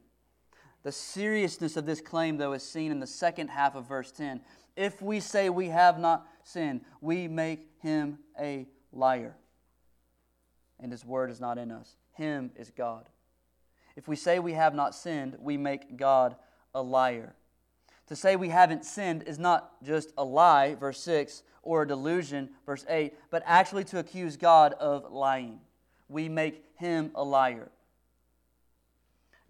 [0.83, 4.41] The seriousness of this claim, though, is seen in the second half of verse 10.
[4.77, 9.37] If we say we have not sinned, we make him a liar,
[10.79, 11.97] and his word is not in us.
[12.13, 13.09] Him is God.
[13.97, 16.37] If we say we have not sinned, we make God
[16.75, 17.35] a liar.
[18.09, 22.51] To say we haven't sinned is not just a lie, verse 6, or a delusion,
[22.65, 25.59] verse 8, but actually to accuse God of lying.
[26.09, 27.71] We make him a liar.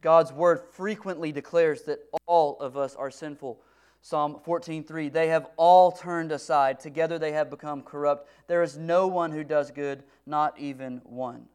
[0.01, 3.61] God's word frequently declares that all of us are sinful.
[4.01, 9.09] Psalm 14:3 They have all turned aside together they have become corrupt there is no
[9.09, 11.47] one who does good not even one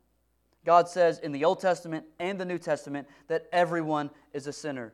[0.65, 4.91] God says in the Old Testament and the New Testament that everyone is a sinner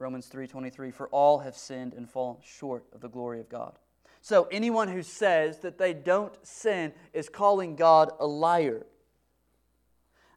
[0.00, 3.78] Romans 3:23 For all have sinned and fallen short of the glory of God
[4.20, 8.86] So anyone who says that they don't sin is calling God a liar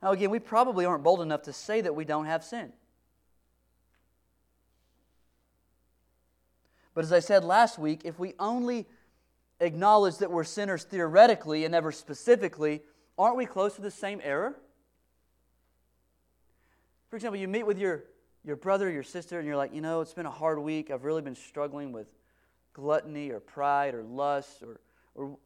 [0.03, 2.73] now, again, we probably aren't bold enough to say that we don't have sin.
[6.93, 8.85] But as I said last week, if we only
[9.61, 12.81] acknowledge that we're sinners theoretically and never specifically,
[13.17, 14.59] aren't we close to the same error?
[17.07, 18.03] For example, you meet with your,
[18.45, 20.91] your brother your sister, and you're like, you know, it's been a hard week.
[20.91, 22.07] I've really been struggling with
[22.73, 24.79] gluttony or pride or lust or,
[25.15, 25.37] or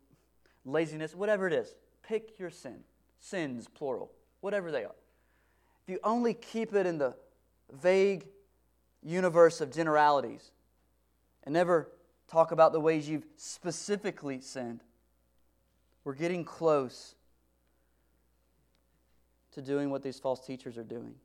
[0.66, 1.76] laziness, whatever it is.
[2.04, 2.80] Pick your sin.
[3.20, 4.96] Sins, plural whatever they are.
[5.84, 7.16] If you only keep it in the
[7.72, 8.28] vague
[9.04, 10.52] universe of generalities
[11.44, 11.90] and never
[12.30, 14.82] talk about the ways you've specifically sinned,
[16.04, 17.16] we're getting close
[19.54, 21.16] to doing what these false teachers are doing.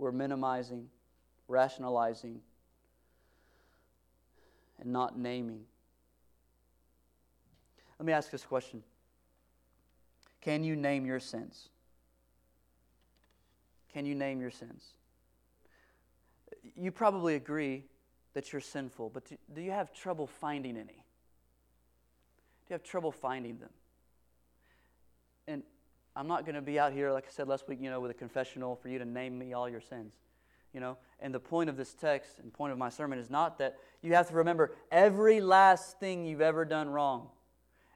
[0.00, 0.88] We're minimizing,
[1.46, 2.40] rationalizing,
[4.80, 5.60] and not naming.
[7.98, 8.82] Let me ask this question
[10.40, 11.68] Can you name your sins?
[13.92, 14.94] Can you name your sins?
[16.74, 17.84] You probably agree
[18.32, 20.86] that you're sinful, but do you have trouble finding any?
[20.86, 23.70] Do you have trouble finding them?
[25.46, 25.62] And
[26.16, 28.10] I'm not going to be out here, like I said last week, you know, with
[28.10, 30.14] a confessional for you to name me all your sins.
[30.72, 33.58] You know, and the point of this text and point of my sermon is not
[33.58, 37.28] that you have to remember every last thing you've ever done wrong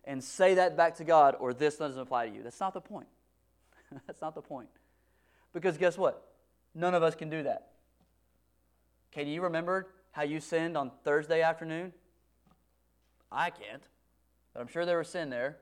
[0.04, 2.42] and say that back to God or this doesn't apply to you.
[2.42, 3.06] That's not the point.
[4.06, 4.68] That's not the point.
[5.52, 6.26] Because guess what?
[6.74, 7.68] None of us can do that.
[9.12, 11.92] Can you remember how you sinned on Thursday afternoon?
[13.30, 13.82] I can't,
[14.52, 15.58] but I'm sure there was sin there.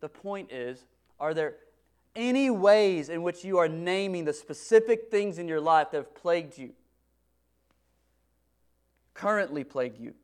[0.00, 0.84] The point is
[1.20, 1.56] are there
[2.14, 6.14] any ways in which you are naming the specific things in your life that have
[6.14, 6.72] plagued you?
[9.14, 10.14] Currently plague you?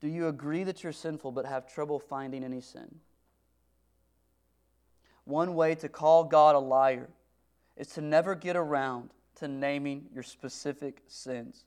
[0.00, 3.00] Do you agree that you're sinful but have trouble finding any sin?
[5.24, 7.10] One way to call God a liar
[7.76, 11.64] is to never get around to naming your specific sins.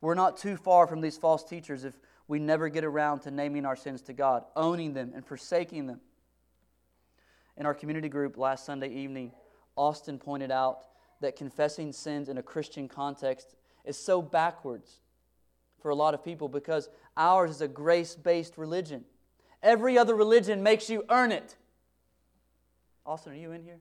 [0.00, 1.94] We're not too far from these false teachers if
[2.26, 6.00] we never get around to naming our sins to God, owning them, and forsaking them.
[7.56, 9.32] In our community group last Sunday evening,
[9.76, 10.84] Austin pointed out
[11.20, 15.00] that confessing sins in a Christian context is so backwards
[15.80, 19.04] for a lot of people because ours is a grace based religion.
[19.62, 21.56] Every other religion makes you earn it.
[23.04, 23.80] Austin, are you in here?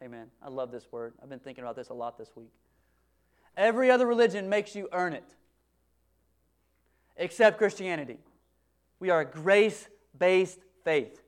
[0.00, 1.14] Hey, man, I love this word.
[1.22, 2.52] I've been thinking about this a lot this week.
[3.56, 5.24] Every other religion makes you earn it,
[7.16, 8.18] except Christianity.
[9.00, 11.22] We are a grace based faith,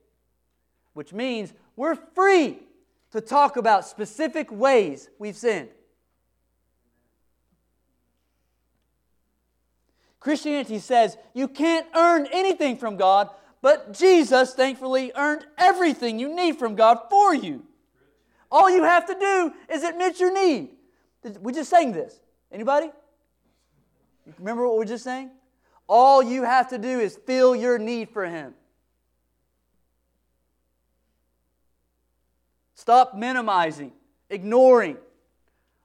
[0.93, 2.59] which means we're free
[3.13, 5.71] to talk about specific ways we've sinned.
[10.21, 13.31] Christianity says you can't earn anything from God,
[13.63, 17.65] but Jesus thankfully earned everything you need from God for you.
[18.51, 20.71] All you have to do is admit your need.
[21.41, 22.21] We're just sang this.
[22.51, 22.91] Anybody?
[24.39, 25.31] Remember what we are just saying?
[25.87, 28.55] All you have to do is feel your need for Him.
[32.75, 33.93] Stop minimizing,
[34.31, 34.97] ignoring,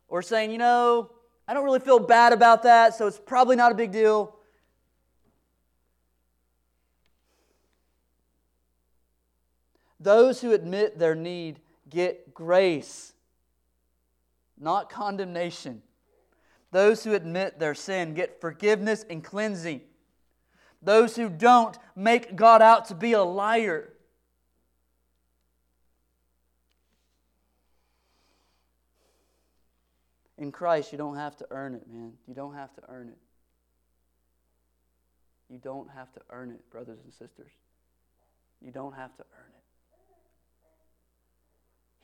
[0.08, 1.10] or saying, you know,
[1.48, 4.36] I don't really feel bad about that, so it's probably not a big deal.
[10.00, 11.60] Those who admit their need
[11.90, 13.14] get grace,
[14.60, 15.82] not condemnation.
[16.74, 19.82] Those who admit their sin get forgiveness and cleansing.
[20.82, 23.94] Those who don't make God out to be a liar.
[30.40, 32.14] In Christ, you don't have to earn it, man.
[32.28, 33.20] You don't have to earn it.
[35.48, 37.52] You don't have to earn it, brothers and sisters.
[38.62, 39.52] You don't have to earn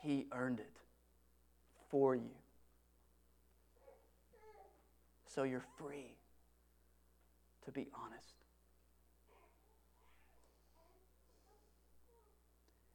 [0.04, 0.08] it.
[0.08, 0.78] He earned it
[1.90, 2.30] for you.
[5.30, 6.18] So you're free
[7.66, 8.34] to be honest.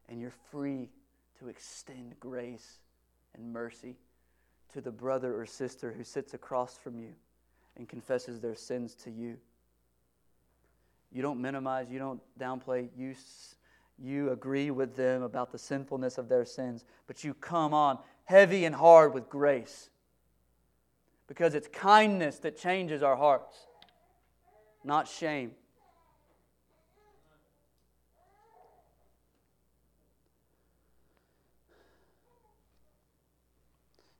[0.09, 0.91] And you're free
[1.39, 2.78] to extend grace
[3.35, 3.97] and mercy
[4.72, 7.14] to the brother or sister who sits across from you
[7.76, 9.37] and confesses their sins to you.
[11.12, 13.14] You don't minimize, you don't downplay, you,
[13.99, 18.64] you agree with them about the sinfulness of their sins, but you come on heavy
[18.64, 19.91] and hard with grace.
[21.27, 23.66] Because it's kindness that changes our hearts,
[24.85, 25.53] not shame.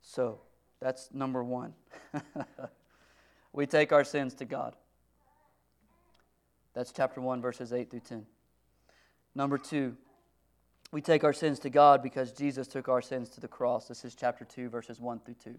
[0.01, 0.39] So,
[0.79, 1.73] that's number one.
[3.53, 4.75] we take our sins to God.
[6.73, 8.25] That's chapter 1, verses 8 through 10.
[9.33, 9.95] Number two,
[10.91, 13.87] we take our sins to God because Jesus took our sins to the cross.
[13.87, 15.55] This is chapter 2, verses 1 through 2.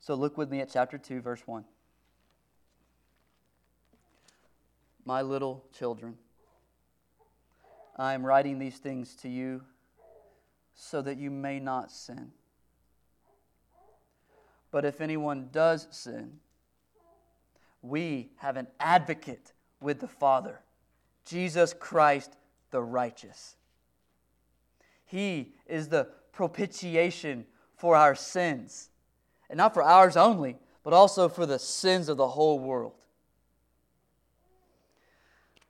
[0.00, 1.64] So look with me at chapter 2, verse 1.
[5.04, 6.16] My little children,
[7.96, 9.62] I am writing these things to you
[10.74, 12.30] so that you may not sin.
[14.70, 16.38] But if anyone does sin,
[17.82, 20.60] we have an advocate with the Father,
[21.24, 22.36] Jesus Christ
[22.70, 23.56] the righteous.
[25.04, 27.46] He is the propitiation
[27.76, 28.90] for our sins,
[29.48, 32.94] and not for ours only, but also for the sins of the whole world.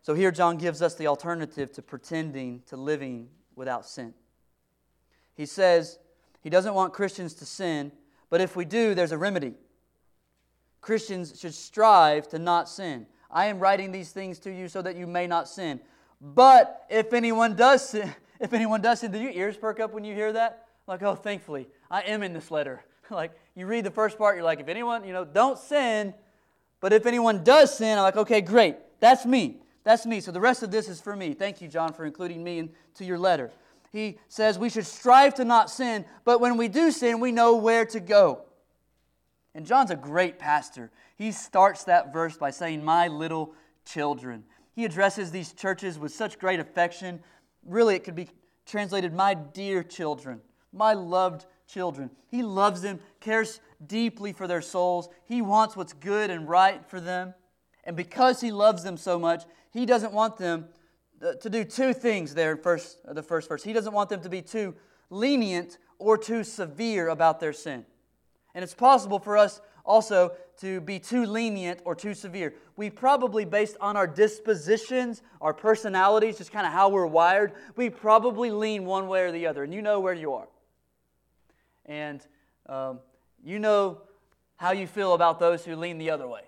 [0.03, 4.15] So here, John gives us the alternative to pretending to living without sin.
[5.35, 5.99] He says
[6.41, 7.93] he doesn't want Christians to sin,
[8.31, 9.55] but if we do, there's a remedy.
[10.81, 13.07] Christians should strive to not sin.
[13.31, 15.81] I am writing these things to you so that you may not sin.
[16.21, 20.05] But if anyone does sin, if anyone does sin, do your ears perk up when
[20.05, 20.67] you hear that?
[20.87, 22.83] Like, oh, thankfully, I am in this letter.
[23.11, 26.15] like, you read the first part, you're like, if anyone, you know, don't sin.
[26.81, 28.77] But if anyone does sin, I'm like, okay, great.
[29.01, 29.57] That's me.
[29.85, 30.21] That's me.
[30.21, 31.35] So the rest of this is for me.
[31.35, 33.51] Thank you, John, for including me into your letter.
[33.91, 37.57] He says we should strive to not sin, but when we do sin, we know
[37.57, 38.43] where to go.
[39.55, 40.91] And John's a great pastor.
[41.17, 43.55] He starts that verse by saying, My little
[43.85, 44.45] children.
[44.75, 47.21] He addresses these churches with such great affection.
[47.67, 48.29] Really, it could be
[48.67, 50.43] translated, My dear children,
[50.73, 52.11] my loved children.
[52.29, 55.09] He loves them, cares deeply for their souls.
[55.27, 57.35] He wants what's good and right for them.
[57.85, 60.67] And because he loves them so much, he doesn't want them
[61.23, 63.63] uh, to do two things there in first, uh, the first verse.
[63.63, 64.75] He doesn't want them to be too
[65.11, 67.85] lenient or too severe about their sin.
[68.55, 72.55] And it's possible for us also to be too lenient or too severe.
[72.77, 77.91] We probably, based on our dispositions, our personalities, just kind of how we're wired, we
[77.91, 79.65] probably lean one way or the other.
[79.65, 80.49] And you know where you are.
[81.89, 82.25] And
[82.67, 83.01] um,
[83.43, 84.03] you know
[84.57, 86.43] how you feel about those who lean the other way.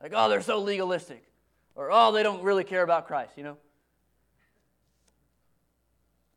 [0.00, 1.24] Like, oh, they're so legalistic.
[1.74, 3.56] Or, oh, they don't really care about Christ, you know?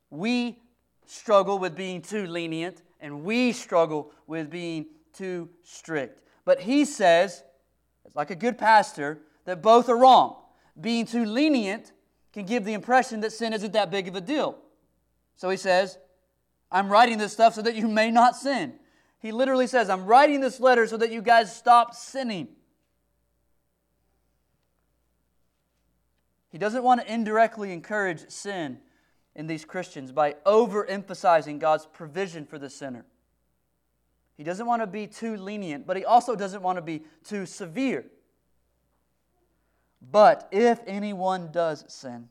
[0.09, 0.59] We
[1.05, 6.21] struggle with being too lenient and we struggle with being too strict.
[6.45, 7.43] But he says,
[8.13, 10.37] like a good pastor, that both are wrong.
[10.79, 11.91] Being too lenient
[12.33, 14.57] can give the impression that sin isn't that big of a deal.
[15.35, 15.97] So he says,
[16.71, 18.73] I'm writing this stuff so that you may not sin.
[19.19, 22.47] He literally says, I'm writing this letter so that you guys stop sinning.
[26.49, 28.79] He doesn't want to indirectly encourage sin
[29.35, 33.05] in these Christians by overemphasizing God's provision for the sinner.
[34.35, 37.45] He doesn't want to be too lenient, but he also doesn't want to be too
[37.45, 38.05] severe.
[40.01, 42.27] But if anyone does sin,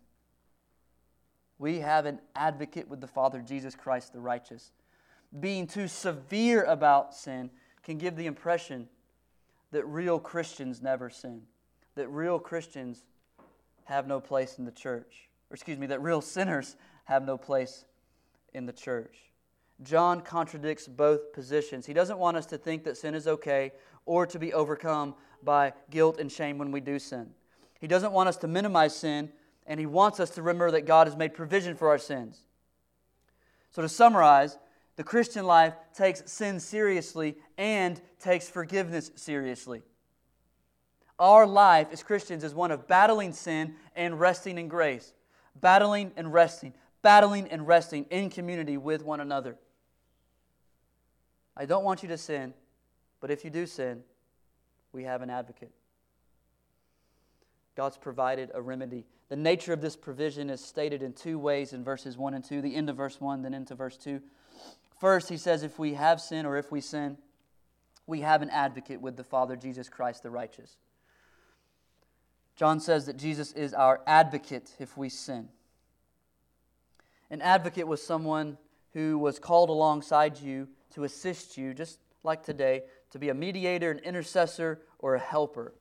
[1.60, 4.72] we have an advocate with the Father, Jesus Christ the righteous.
[5.38, 7.50] Being too severe about sin
[7.82, 8.88] can give the impression
[9.70, 11.42] that real Christians never sin,
[11.96, 13.04] that real Christians
[13.84, 17.84] have no place in the church, or excuse me, that real sinners have no place
[18.54, 19.18] in the church.
[19.82, 21.84] John contradicts both positions.
[21.84, 23.72] He doesn't want us to think that sin is okay
[24.06, 27.30] or to be overcome by guilt and shame when we do sin.
[27.80, 29.30] He doesn't want us to minimize sin,
[29.70, 32.40] and he wants us to remember that God has made provision for our sins.
[33.70, 34.58] So, to summarize,
[34.96, 39.82] the Christian life takes sin seriously and takes forgiveness seriously.
[41.20, 45.14] Our life as Christians is one of battling sin and resting in grace.
[45.60, 46.74] Battling and resting.
[47.02, 49.56] Battling and resting in community with one another.
[51.56, 52.54] I don't want you to sin,
[53.20, 54.02] but if you do sin,
[54.92, 55.70] we have an advocate.
[57.76, 59.06] God's provided a remedy.
[59.30, 62.60] The nature of this provision is stated in two ways in verses 1 and 2,
[62.60, 64.20] the end of verse 1, then into verse 2.
[65.00, 67.16] First, he says, if we have sin or if we sin,
[68.08, 70.76] we have an advocate with the Father, Jesus Christ the righteous.
[72.56, 75.48] John says that Jesus is our advocate if we sin.
[77.30, 78.58] An advocate was someone
[78.94, 83.92] who was called alongside you to assist you, just like today, to be a mediator,
[83.92, 85.72] an intercessor, or a helper.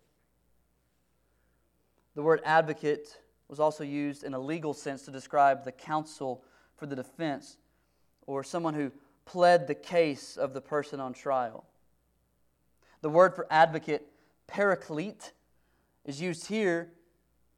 [2.13, 3.17] The word advocate
[3.49, 6.43] was also used in a legal sense to describe the counsel
[6.77, 7.57] for the defense
[8.27, 8.91] or someone who
[9.25, 11.65] pled the case of the person on trial.
[13.01, 14.05] The word for advocate,
[14.47, 15.33] paraclete,
[16.05, 16.89] is used here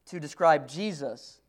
[0.06, 1.40] to describe Jesus.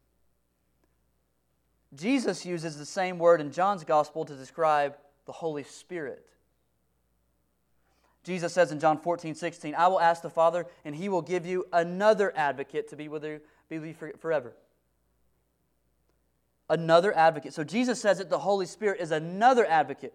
[1.94, 6.26] Jesus uses the same word in John's gospel to describe the Holy Spirit.
[8.24, 11.44] Jesus says in John 14, 16, I will ask the Father, and he will give
[11.44, 13.40] you another advocate to be with you,
[13.72, 14.54] be with you forever.
[16.68, 17.52] Another advocate.
[17.52, 20.14] So Jesus says that the Holy Spirit is another advocate,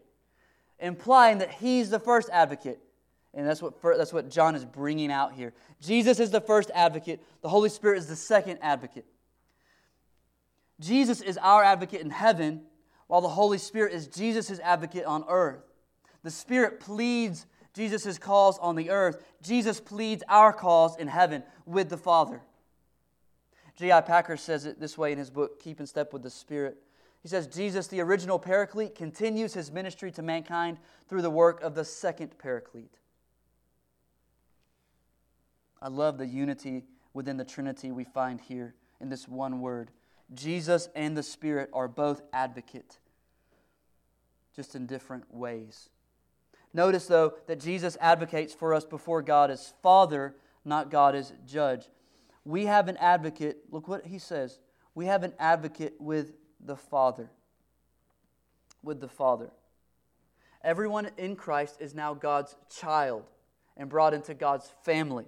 [0.80, 2.80] implying that he's the first advocate.
[3.34, 5.54] And that's what, that's what John is bringing out here.
[5.82, 9.06] Jesus is the first advocate, the Holy Spirit is the second advocate.
[10.80, 12.62] Jesus is our advocate in heaven,
[13.08, 15.64] while the Holy Spirit is Jesus' advocate on earth.
[16.24, 19.24] The Spirit pleads Jesus' cause on the earth.
[19.42, 22.42] Jesus pleads our cause in heaven with the Father.
[23.78, 24.02] J.I.
[24.02, 26.78] Packer says it this way in his book, Keep in Step with the Spirit.
[27.22, 31.76] He says, Jesus, the original paraclete, continues his ministry to mankind through the work of
[31.76, 32.98] the second paraclete.
[35.82, 39.92] I love the unity within the Trinity we find here in this one word.
[40.34, 42.98] Jesus and the Spirit are both advocate,
[44.56, 45.90] just in different ways.
[46.74, 51.88] Notice, though, that Jesus advocates for us before God as Father, not God as Judge.
[52.48, 53.58] We have an advocate.
[53.72, 54.60] Look what he says.
[54.96, 56.32] We have an advocate with
[56.64, 57.30] the Father.
[58.82, 59.50] With the Father.
[60.64, 63.26] Everyone in Christ is now God's child
[63.76, 65.26] and brought into God's family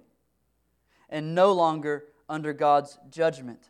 [1.09, 3.69] and no longer under God's judgment.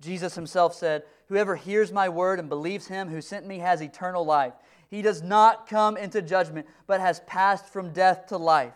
[0.00, 4.24] Jesus himself said, Whoever hears my word and believes him who sent me has eternal
[4.24, 4.54] life.
[4.88, 8.74] He does not come into judgment, but has passed from death to life.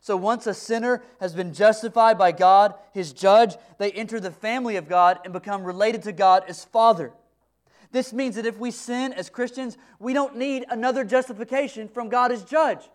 [0.00, 4.76] So once a sinner has been justified by God, his judge, they enter the family
[4.76, 7.12] of God and become related to God as Father.
[7.90, 12.32] This means that if we sin as Christians, we don't need another justification from God
[12.32, 12.88] as judge.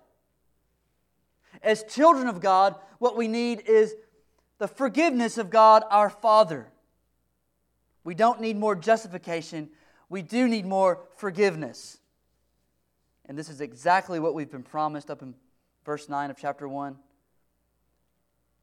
[1.61, 3.95] As children of God, what we need is
[4.59, 6.67] the forgiveness of God our Father.
[8.03, 9.69] We don't need more justification,
[10.09, 11.99] we do need more forgiveness.
[13.25, 15.33] And this is exactly what we've been promised up in
[15.85, 16.97] verse 9 of chapter 1.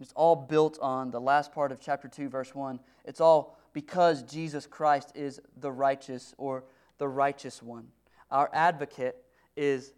[0.01, 2.81] It's all built on the last part of chapter 2, verse 1.
[3.05, 6.64] It's all because Jesus Christ is the righteous or
[6.99, 7.89] the righteous one.
[8.31, 9.16] Our advocate
[9.57, 9.93] is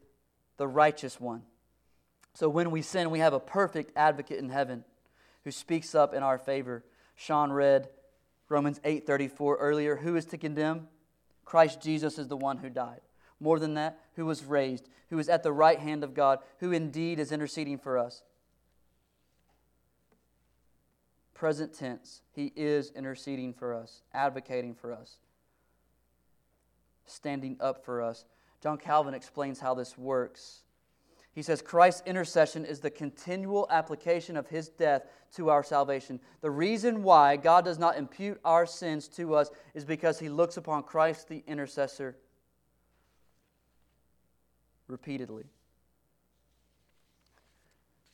[0.56, 1.42] the righteous one.
[2.34, 4.84] So when we sin, we have a perfect advocate in heaven
[5.44, 6.84] who speaks up in our favor.
[7.14, 7.88] Sean read
[8.48, 10.88] Romans 8:34 earlier, who is to condemn?
[11.44, 13.00] Christ Jesus is the one who died.
[13.42, 16.70] More than that, who was raised, who is at the right hand of God, who
[16.70, 18.22] indeed is interceding for us.
[21.34, 25.16] Present tense, he is interceding for us, advocating for us,
[27.04, 28.26] standing up for us.
[28.62, 30.62] John Calvin explains how this works.
[31.34, 35.02] He says Christ's intercession is the continual application of his death
[35.34, 36.20] to our salvation.
[36.42, 40.58] The reason why God does not impute our sins to us is because he looks
[40.58, 42.16] upon Christ the intercessor
[44.88, 45.44] repeatedly.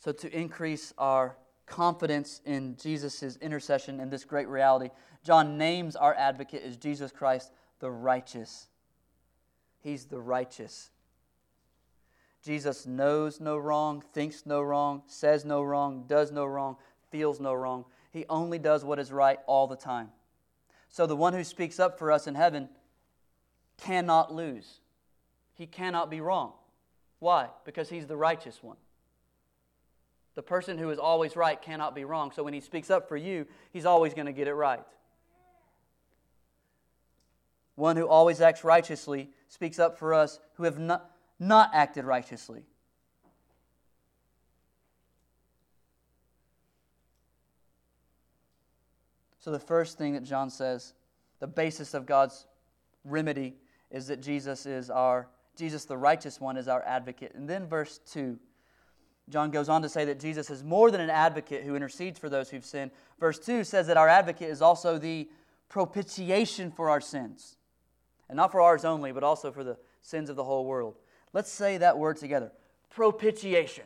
[0.00, 4.90] So, to increase our confidence in Jesus' intercession and this great reality,
[5.24, 8.68] John names our advocate as Jesus Christ, the righteous.
[9.80, 10.90] He's the righteous.
[12.42, 16.76] Jesus knows no wrong, thinks no wrong, says no wrong, does no wrong,
[17.10, 17.84] feels no wrong.
[18.12, 20.10] He only does what is right all the time.
[20.88, 22.68] So the one who speaks up for us in heaven
[23.76, 24.80] cannot lose.
[25.58, 26.52] He cannot be wrong.
[27.18, 27.48] Why?
[27.66, 28.76] Because he's the righteous one.
[30.34, 32.30] The person who is always right cannot be wrong.
[32.34, 34.84] So when he speaks up for you, he's always going to get it right.
[37.78, 42.64] one who always acts righteously, speaks up for us who have not, not acted righteously.
[49.38, 50.92] So, the first thing that John says,
[51.38, 52.48] the basis of God's
[53.04, 53.54] remedy,
[53.92, 55.28] is that Jesus is our,
[55.58, 57.34] Jesus the righteous one, is our advocate.
[57.34, 58.38] And then, verse 2,
[59.28, 62.28] John goes on to say that Jesus is more than an advocate who intercedes for
[62.28, 62.92] those who've sinned.
[63.18, 65.28] Verse 2 says that our advocate is also the
[65.68, 67.56] propitiation for our sins.
[68.28, 70.96] And not for ours only, but also for the sins of the whole world.
[71.32, 72.52] Let's say that word together
[72.90, 73.84] propitiation.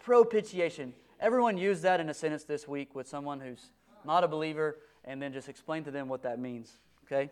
[0.00, 0.92] Propitiation.
[1.20, 3.70] Everyone use that in a sentence this week with someone who's
[4.04, 6.72] not a believer, and then just explain to them what that means.
[7.06, 7.30] Okay?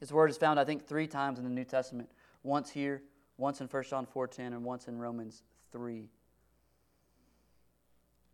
[0.00, 2.10] This word is found, I think, three times in the New Testament.
[2.42, 3.02] Once here,
[3.36, 6.08] once in 1 John 4.10, and once in Romans 3.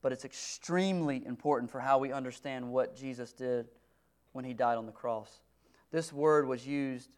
[0.01, 3.69] But it's extremely important for how we understand what Jesus did
[4.33, 5.41] when he died on the cross.
[5.91, 7.17] This word was used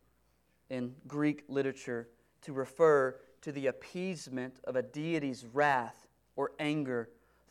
[0.69, 2.09] in Greek literature
[2.43, 7.09] to refer to the appeasement of a deity's wrath or anger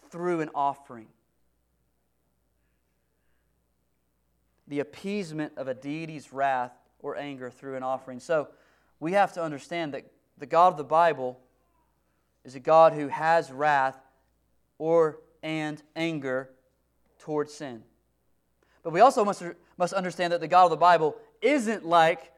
[0.09, 1.07] through an offering.
[4.67, 8.19] The appeasement of a deity's wrath or anger through an offering.
[8.19, 8.49] So
[8.99, 10.05] we have to understand that
[10.37, 11.39] the God of the Bible
[12.43, 13.97] is a God who has wrath
[14.77, 16.49] or and anger
[17.19, 17.83] towards sin.
[18.83, 19.43] But we also must,
[19.77, 22.31] must understand that the God of the Bible isn't like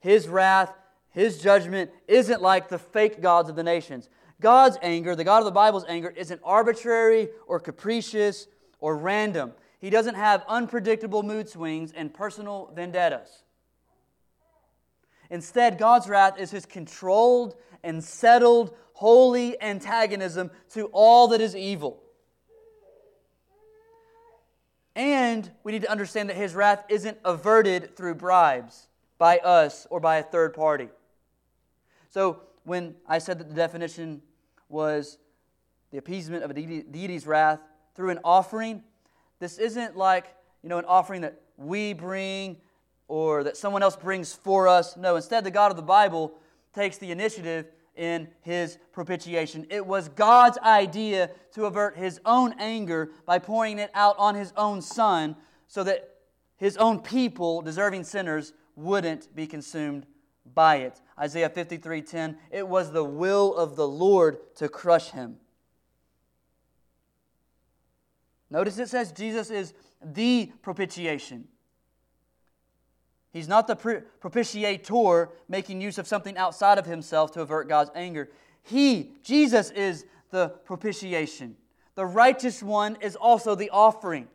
[0.00, 0.72] his wrath,
[1.10, 4.08] his judgment, isn't like the fake gods of the nations.
[4.40, 8.48] God's anger, the God of the Bible's anger, isn't arbitrary or capricious
[8.80, 9.52] or random.
[9.80, 13.43] He doesn't have unpredictable mood swings and personal vendettas.
[15.34, 22.00] Instead, God's wrath is his controlled and settled holy antagonism to all that is evil.
[24.94, 28.86] And we need to understand that his wrath isn't averted through bribes
[29.18, 30.88] by us or by a third party.
[32.10, 34.22] So, when I said that the definition
[34.68, 35.18] was
[35.90, 37.58] the appeasement of a deity's wrath
[37.96, 38.84] through an offering,
[39.40, 40.32] this isn't like,
[40.62, 42.58] you know, an offering that we bring
[43.08, 44.96] or that someone else brings for us.
[44.96, 46.34] No, instead, the God of the Bible
[46.72, 49.66] takes the initiative in his propitiation.
[49.70, 54.52] It was God's idea to avert his own anger by pouring it out on his
[54.56, 55.36] own son
[55.68, 56.10] so that
[56.56, 60.06] his own people, deserving sinners, wouldn't be consumed
[60.54, 61.00] by it.
[61.18, 65.38] Isaiah 53:10 It was the will of the Lord to crush him.
[68.50, 71.48] Notice it says Jesus is the propitiation.
[73.34, 78.30] He's not the propitiator making use of something outside of himself to avert God's anger.
[78.62, 81.56] He, Jesus, is the propitiation.
[81.96, 84.28] The righteous one is also the offering.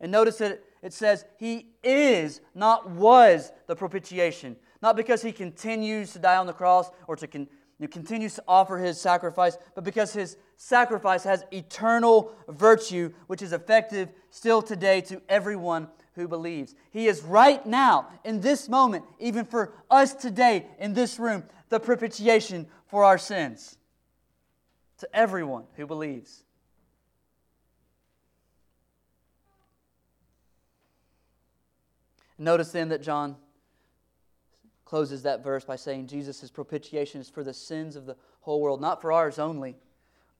[0.00, 4.56] And notice that it says he is, not was, the propitiation.
[4.82, 7.48] Not because he continues to die on the cross or to con-
[7.92, 14.08] continues to offer his sacrifice, but because his sacrifice has eternal virtue, which is effective
[14.30, 16.74] still today to everyone who believes.
[16.90, 21.80] He is right now, in this moment, even for us today in this room, the
[21.80, 23.76] propitiation for our sins
[24.98, 26.44] to everyone who believes.
[32.38, 33.36] Notice then that John
[34.84, 38.80] closes that verse by saying Jesus' propitiation is for the sins of the whole world,
[38.80, 39.76] not for ours only,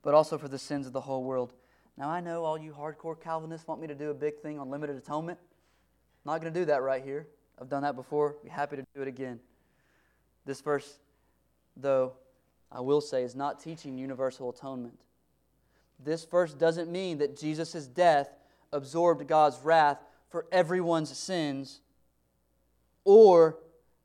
[0.02, 1.52] but also for the sins of the whole world.
[1.96, 4.70] Now, I know all you hardcore Calvinists want me to do a big thing on
[4.70, 5.38] limited atonement.
[6.24, 7.26] Not going to do that right here.
[7.60, 8.36] I've done that before.
[8.42, 9.40] Be happy to do it again.
[10.46, 10.98] This verse,
[11.76, 12.14] though,
[12.72, 14.98] I will say, is not teaching universal atonement.
[16.02, 18.30] This verse doesn't mean that Jesus' death
[18.72, 19.98] absorbed God's wrath
[20.28, 21.80] for everyone's sins
[23.04, 23.58] or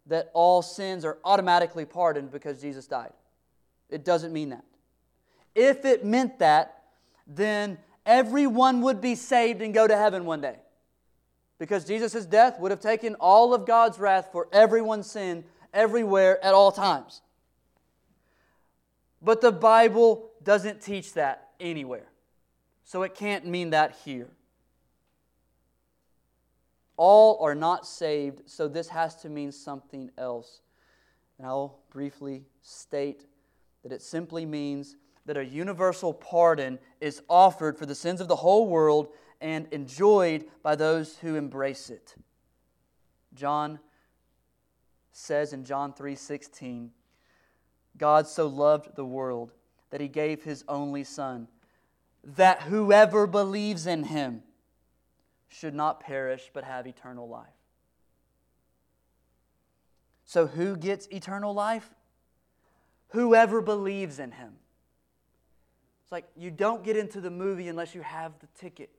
[0.06, 3.14] that all sins are automatically pardoned because Jesus died.
[3.90, 4.64] It doesn't mean that.
[5.56, 6.84] If it meant that,
[7.26, 10.58] then everyone would be saved and go to heaven one day
[11.60, 15.44] because Jesus' death would have taken all of God's wrath for everyone's sin
[15.74, 17.22] everywhere at all times.
[19.22, 22.08] But the Bible doesn't teach that anywhere.
[22.86, 24.30] So it can't mean that here.
[26.96, 30.62] All are not saved, so this has to mean something else.
[31.38, 33.26] And I'll briefly state
[33.84, 34.96] that it simply means
[35.26, 39.10] that a universal pardon is offered for the sins of the whole world
[39.42, 42.16] and enjoyed by those who embrace it.
[43.34, 43.80] John
[45.12, 46.92] says in John 3:16,
[47.98, 49.52] God so loved the world
[49.90, 51.48] that he gave his only son
[52.24, 54.44] that whoever believes in him
[55.48, 57.48] should not perish but have eternal life.
[60.26, 61.90] So, who gets eternal life?
[63.10, 64.54] Whoever believes in him.
[66.04, 68.92] It's like you don't get into the movie unless you have the ticket.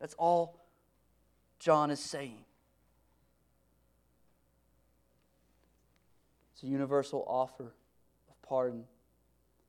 [0.00, 0.58] That's all
[1.58, 2.44] John is saying.
[6.54, 7.74] It's a universal offer
[8.28, 8.84] of pardon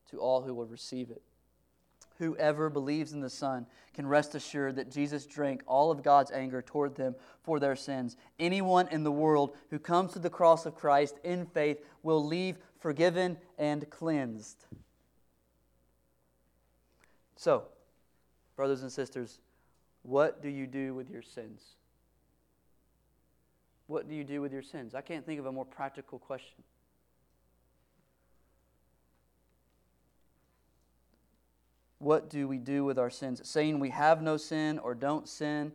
[0.10, 1.22] to all who will receive it.
[2.18, 6.62] Whoever believes in the Son can rest assured that Jesus drank all of God's anger
[6.62, 8.16] toward them for their sins.
[8.40, 12.58] Anyone in the world who comes to the cross of Christ in faith will leave
[12.78, 14.66] forgiven and cleansed.
[17.38, 17.64] So,
[18.56, 19.40] brothers and sisters,
[20.04, 21.62] what do you do with your sins?
[23.88, 24.96] What do you do with your sins?
[24.96, 26.64] I can't think of a more practical question.
[32.02, 33.48] what do we do with our sins?
[33.48, 35.72] Saying we have no sin or don't sin,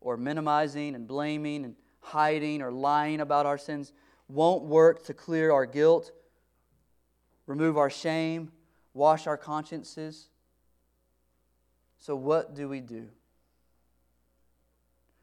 [0.00, 3.92] or minimizing and blaming and hiding or lying about our sins
[4.28, 6.12] won't work to clear our guilt,
[7.46, 8.52] remove our shame,
[8.94, 10.28] wash our consciences.
[11.98, 13.08] So, what do we do?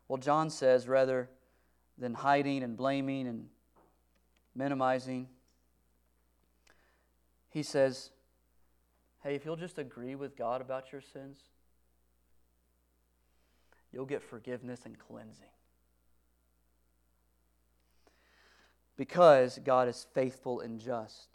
[0.08, 1.30] Well, John says rather
[1.97, 3.47] than hiding and blaming and
[4.53, 5.28] minimizing,
[7.49, 8.12] he says,
[9.24, 11.39] Hey, if you'll just agree with God about your sins,
[13.91, 15.47] you'll get forgiveness and cleansing.
[18.97, 21.30] Because God is faithful and just.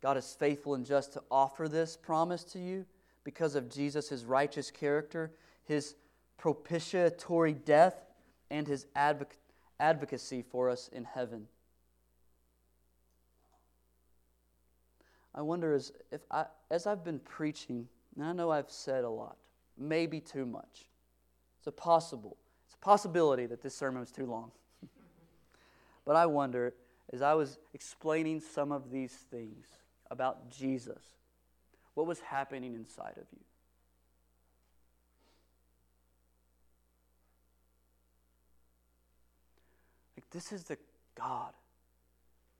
[0.00, 2.86] God is faithful and just to offer this promise to you
[3.24, 5.32] because of Jesus' righteous character,
[5.64, 5.94] his
[6.38, 7.96] propitiatory death,
[8.50, 9.36] and his advoc-
[9.80, 11.48] advocacy for us in heaven.
[15.34, 19.08] I wonder as if I, as I've been preaching, and I know I've said a
[19.08, 19.36] lot,
[19.78, 20.86] maybe too much.
[21.58, 24.50] It's a possible, it's a possibility that this sermon was too long.
[26.04, 26.74] but I wonder
[27.12, 29.66] as I was explaining some of these things
[30.10, 31.02] about Jesus,
[31.94, 33.44] what was happening inside of you?
[40.16, 40.78] Like, this is the
[41.14, 41.52] God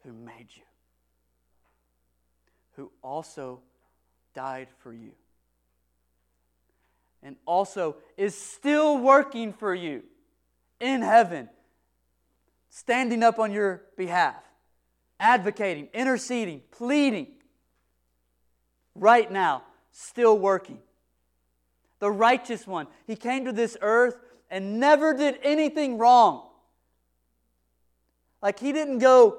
[0.05, 0.63] who made you
[2.77, 3.61] who also
[4.35, 5.13] died for you
[7.23, 10.03] and also is still working for you
[10.81, 11.49] in heaven,
[12.69, 14.43] standing up on your behalf,
[15.21, 17.29] advocating, interceding, pleading,
[18.95, 19.63] right now,
[19.93, 20.79] still working.
[22.01, 24.17] The righteous one, he came to this earth
[24.51, 26.49] and never did anything wrong.
[28.43, 29.39] Like he didn't go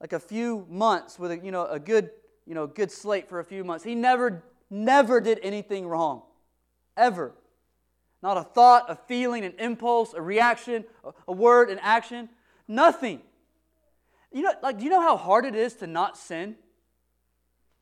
[0.00, 2.10] like a few months with a, you know, a good,
[2.46, 3.84] you know, good slate for a few months.
[3.84, 6.22] He never, never did anything wrong.
[6.96, 7.34] Ever.
[8.22, 10.84] Not a thought, a feeling, an impulse, a reaction,
[11.26, 12.28] a, word, an action.
[12.66, 13.22] Nothing.
[14.32, 16.56] You know, like, do you know how hard it is to not sin?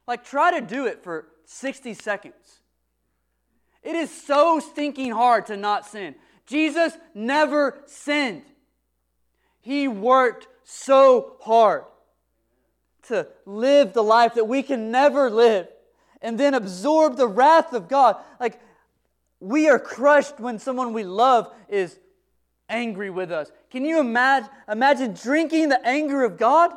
[0.06, 2.60] Like, try to do it for 60 seconds.
[3.82, 6.14] It is so stinking hard to not sin.
[6.46, 8.44] Jesus never sinned.
[9.66, 11.86] He worked so hard
[13.08, 15.66] to live the life that we can never live
[16.22, 18.14] and then absorb the wrath of God.
[18.38, 18.60] Like,
[19.40, 21.98] we are crushed when someone we love is
[22.68, 23.50] angry with us.
[23.72, 26.70] Can you imagine, imagine drinking the anger of God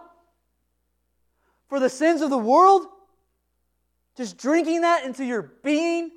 [1.68, 2.88] for the sins of the world?
[4.18, 6.10] Just drinking that into your being?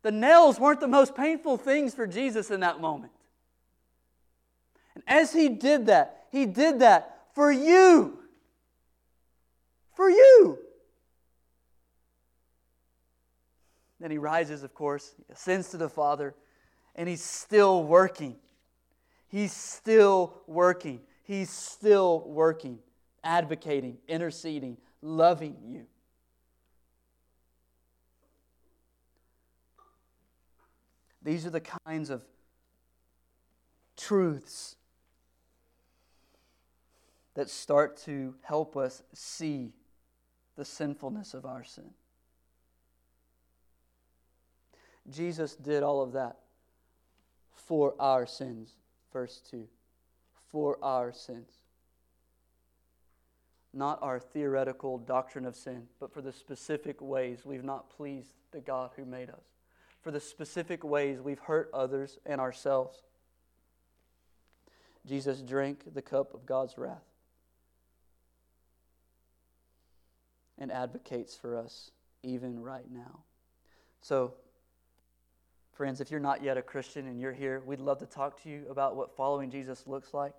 [0.00, 3.12] The nails weren't the most painful things for Jesus in that moment.
[5.06, 8.18] As he did that, he did that for you.
[9.94, 10.58] For you.
[14.00, 16.34] Then he rises, of course, ascends to the Father,
[16.94, 18.36] and he's still working.
[19.28, 21.00] He's still working.
[21.22, 22.78] He's still working,
[23.22, 25.86] advocating, interceding, loving you.
[31.22, 32.22] These are the kinds of
[33.96, 34.76] truths
[37.34, 39.72] that start to help us see
[40.56, 41.90] the sinfulness of our sin.
[45.10, 46.38] Jesus did all of that
[47.52, 48.76] for our sins.
[49.12, 49.66] Verse 2
[50.54, 51.50] for our sins.
[53.72, 58.60] Not our theoretical doctrine of sin, but for the specific ways we've not pleased the
[58.60, 59.42] God who made us,
[60.00, 63.02] for the specific ways we've hurt others and ourselves.
[65.04, 67.02] Jesus drank the cup of God's wrath
[70.58, 71.90] and advocates for us
[72.22, 73.20] even right now.
[74.00, 74.34] So,
[75.74, 78.48] Friends, if you're not yet a Christian and you're here, we'd love to talk to
[78.48, 80.32] you about what following Jesus looks like.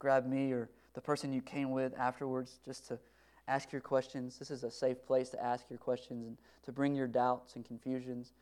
[0.00, 2.98] Grab me or the person you came with afterwards just to
[3.46, 4.40] ask your questions.
[4.40, 7.64] This is a safe place to ask your questions and to bring your doubts and
[7.64, 8.32] confusions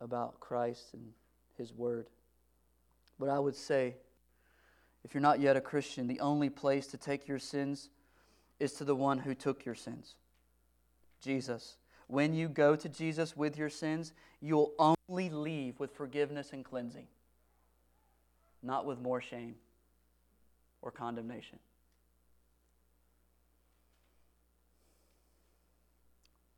[0.00, 1.10] about Christ and
[1.58, 2.06] His Word.
[3.18, 3.96] But I would say,
[5.02, 7.88] if you're not yet a Christian, the only place to take your sins
[8.60, 10.14] is to the one who took your sins
[11.20, 11.76] Jesus.
[12.06, 17.06] When you go to Jesus with your sins, you'll only leave with forgiveness and cleansing,
[18.62, 19.54] not with more shame
[20.82, 21.58] or condemnation.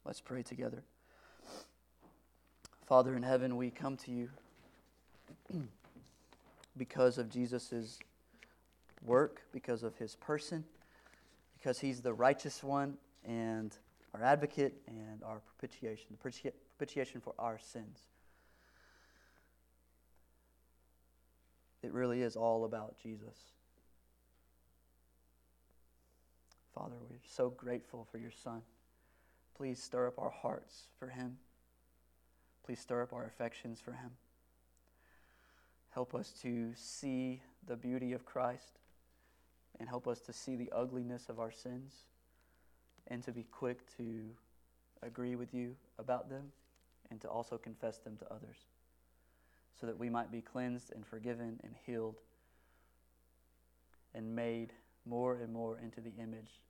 [0.05, 0.83] Let's pray together.
[2.87, 4.29] Father in heaven, we come to you
[6.77, 7.99] because of Jesus'
[9.05, 10.65] work, because of his person,
[11.67, 13.77] because he's the righteous one and
[14.15, 17.99] our advocate and our propitiation, the propitiation for our sins.
[21.83, 23.37] It really is all about Jesus.
[26.73, 28.63] Father, we're so grateful for your Son.
[29.57, 31.37] Please stir up our hearts for him.
[32.65, 34.11] Please stir up our affections for him.
[35.91, 38.79] Help us to see the beauty of Christ
[39.79, 42.05] and help us to see the ugliness of our sins
[43.09, 44.31] and to be quick to
[45.03, 46.53] agree with you about them
[47.11, 48.57] and to also confess them to others
[49.79, 52.17] so that we might be cleansed and forgiven and healed
[54.15, 54.73] and made
[55.05, 56.61] more and more into the image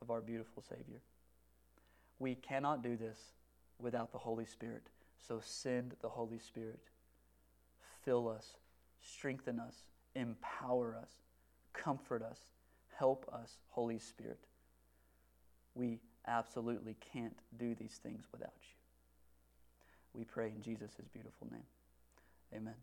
[0.00, 1.00] of our beautiful Savior.
[2.18, 3.18] We cannot do this
[3.78, 4.88] without the Holy Spirit,
[5.26, 6.80] so send the Holy Spirit.
[8.04, 8.56] Fill us,
[9.00, 9.84] strengthen us,
[10.14, 11.10] empower us,
[11.72, 12.38] comfort us,
[12.96, 14.40] help us, Holy Spirit.
[15.74, 20.18] We absolutely can't do these things without you.
[20.18, 21.66] We pray in Jesus' beautiful name.
[22.54, 22.74] Amen.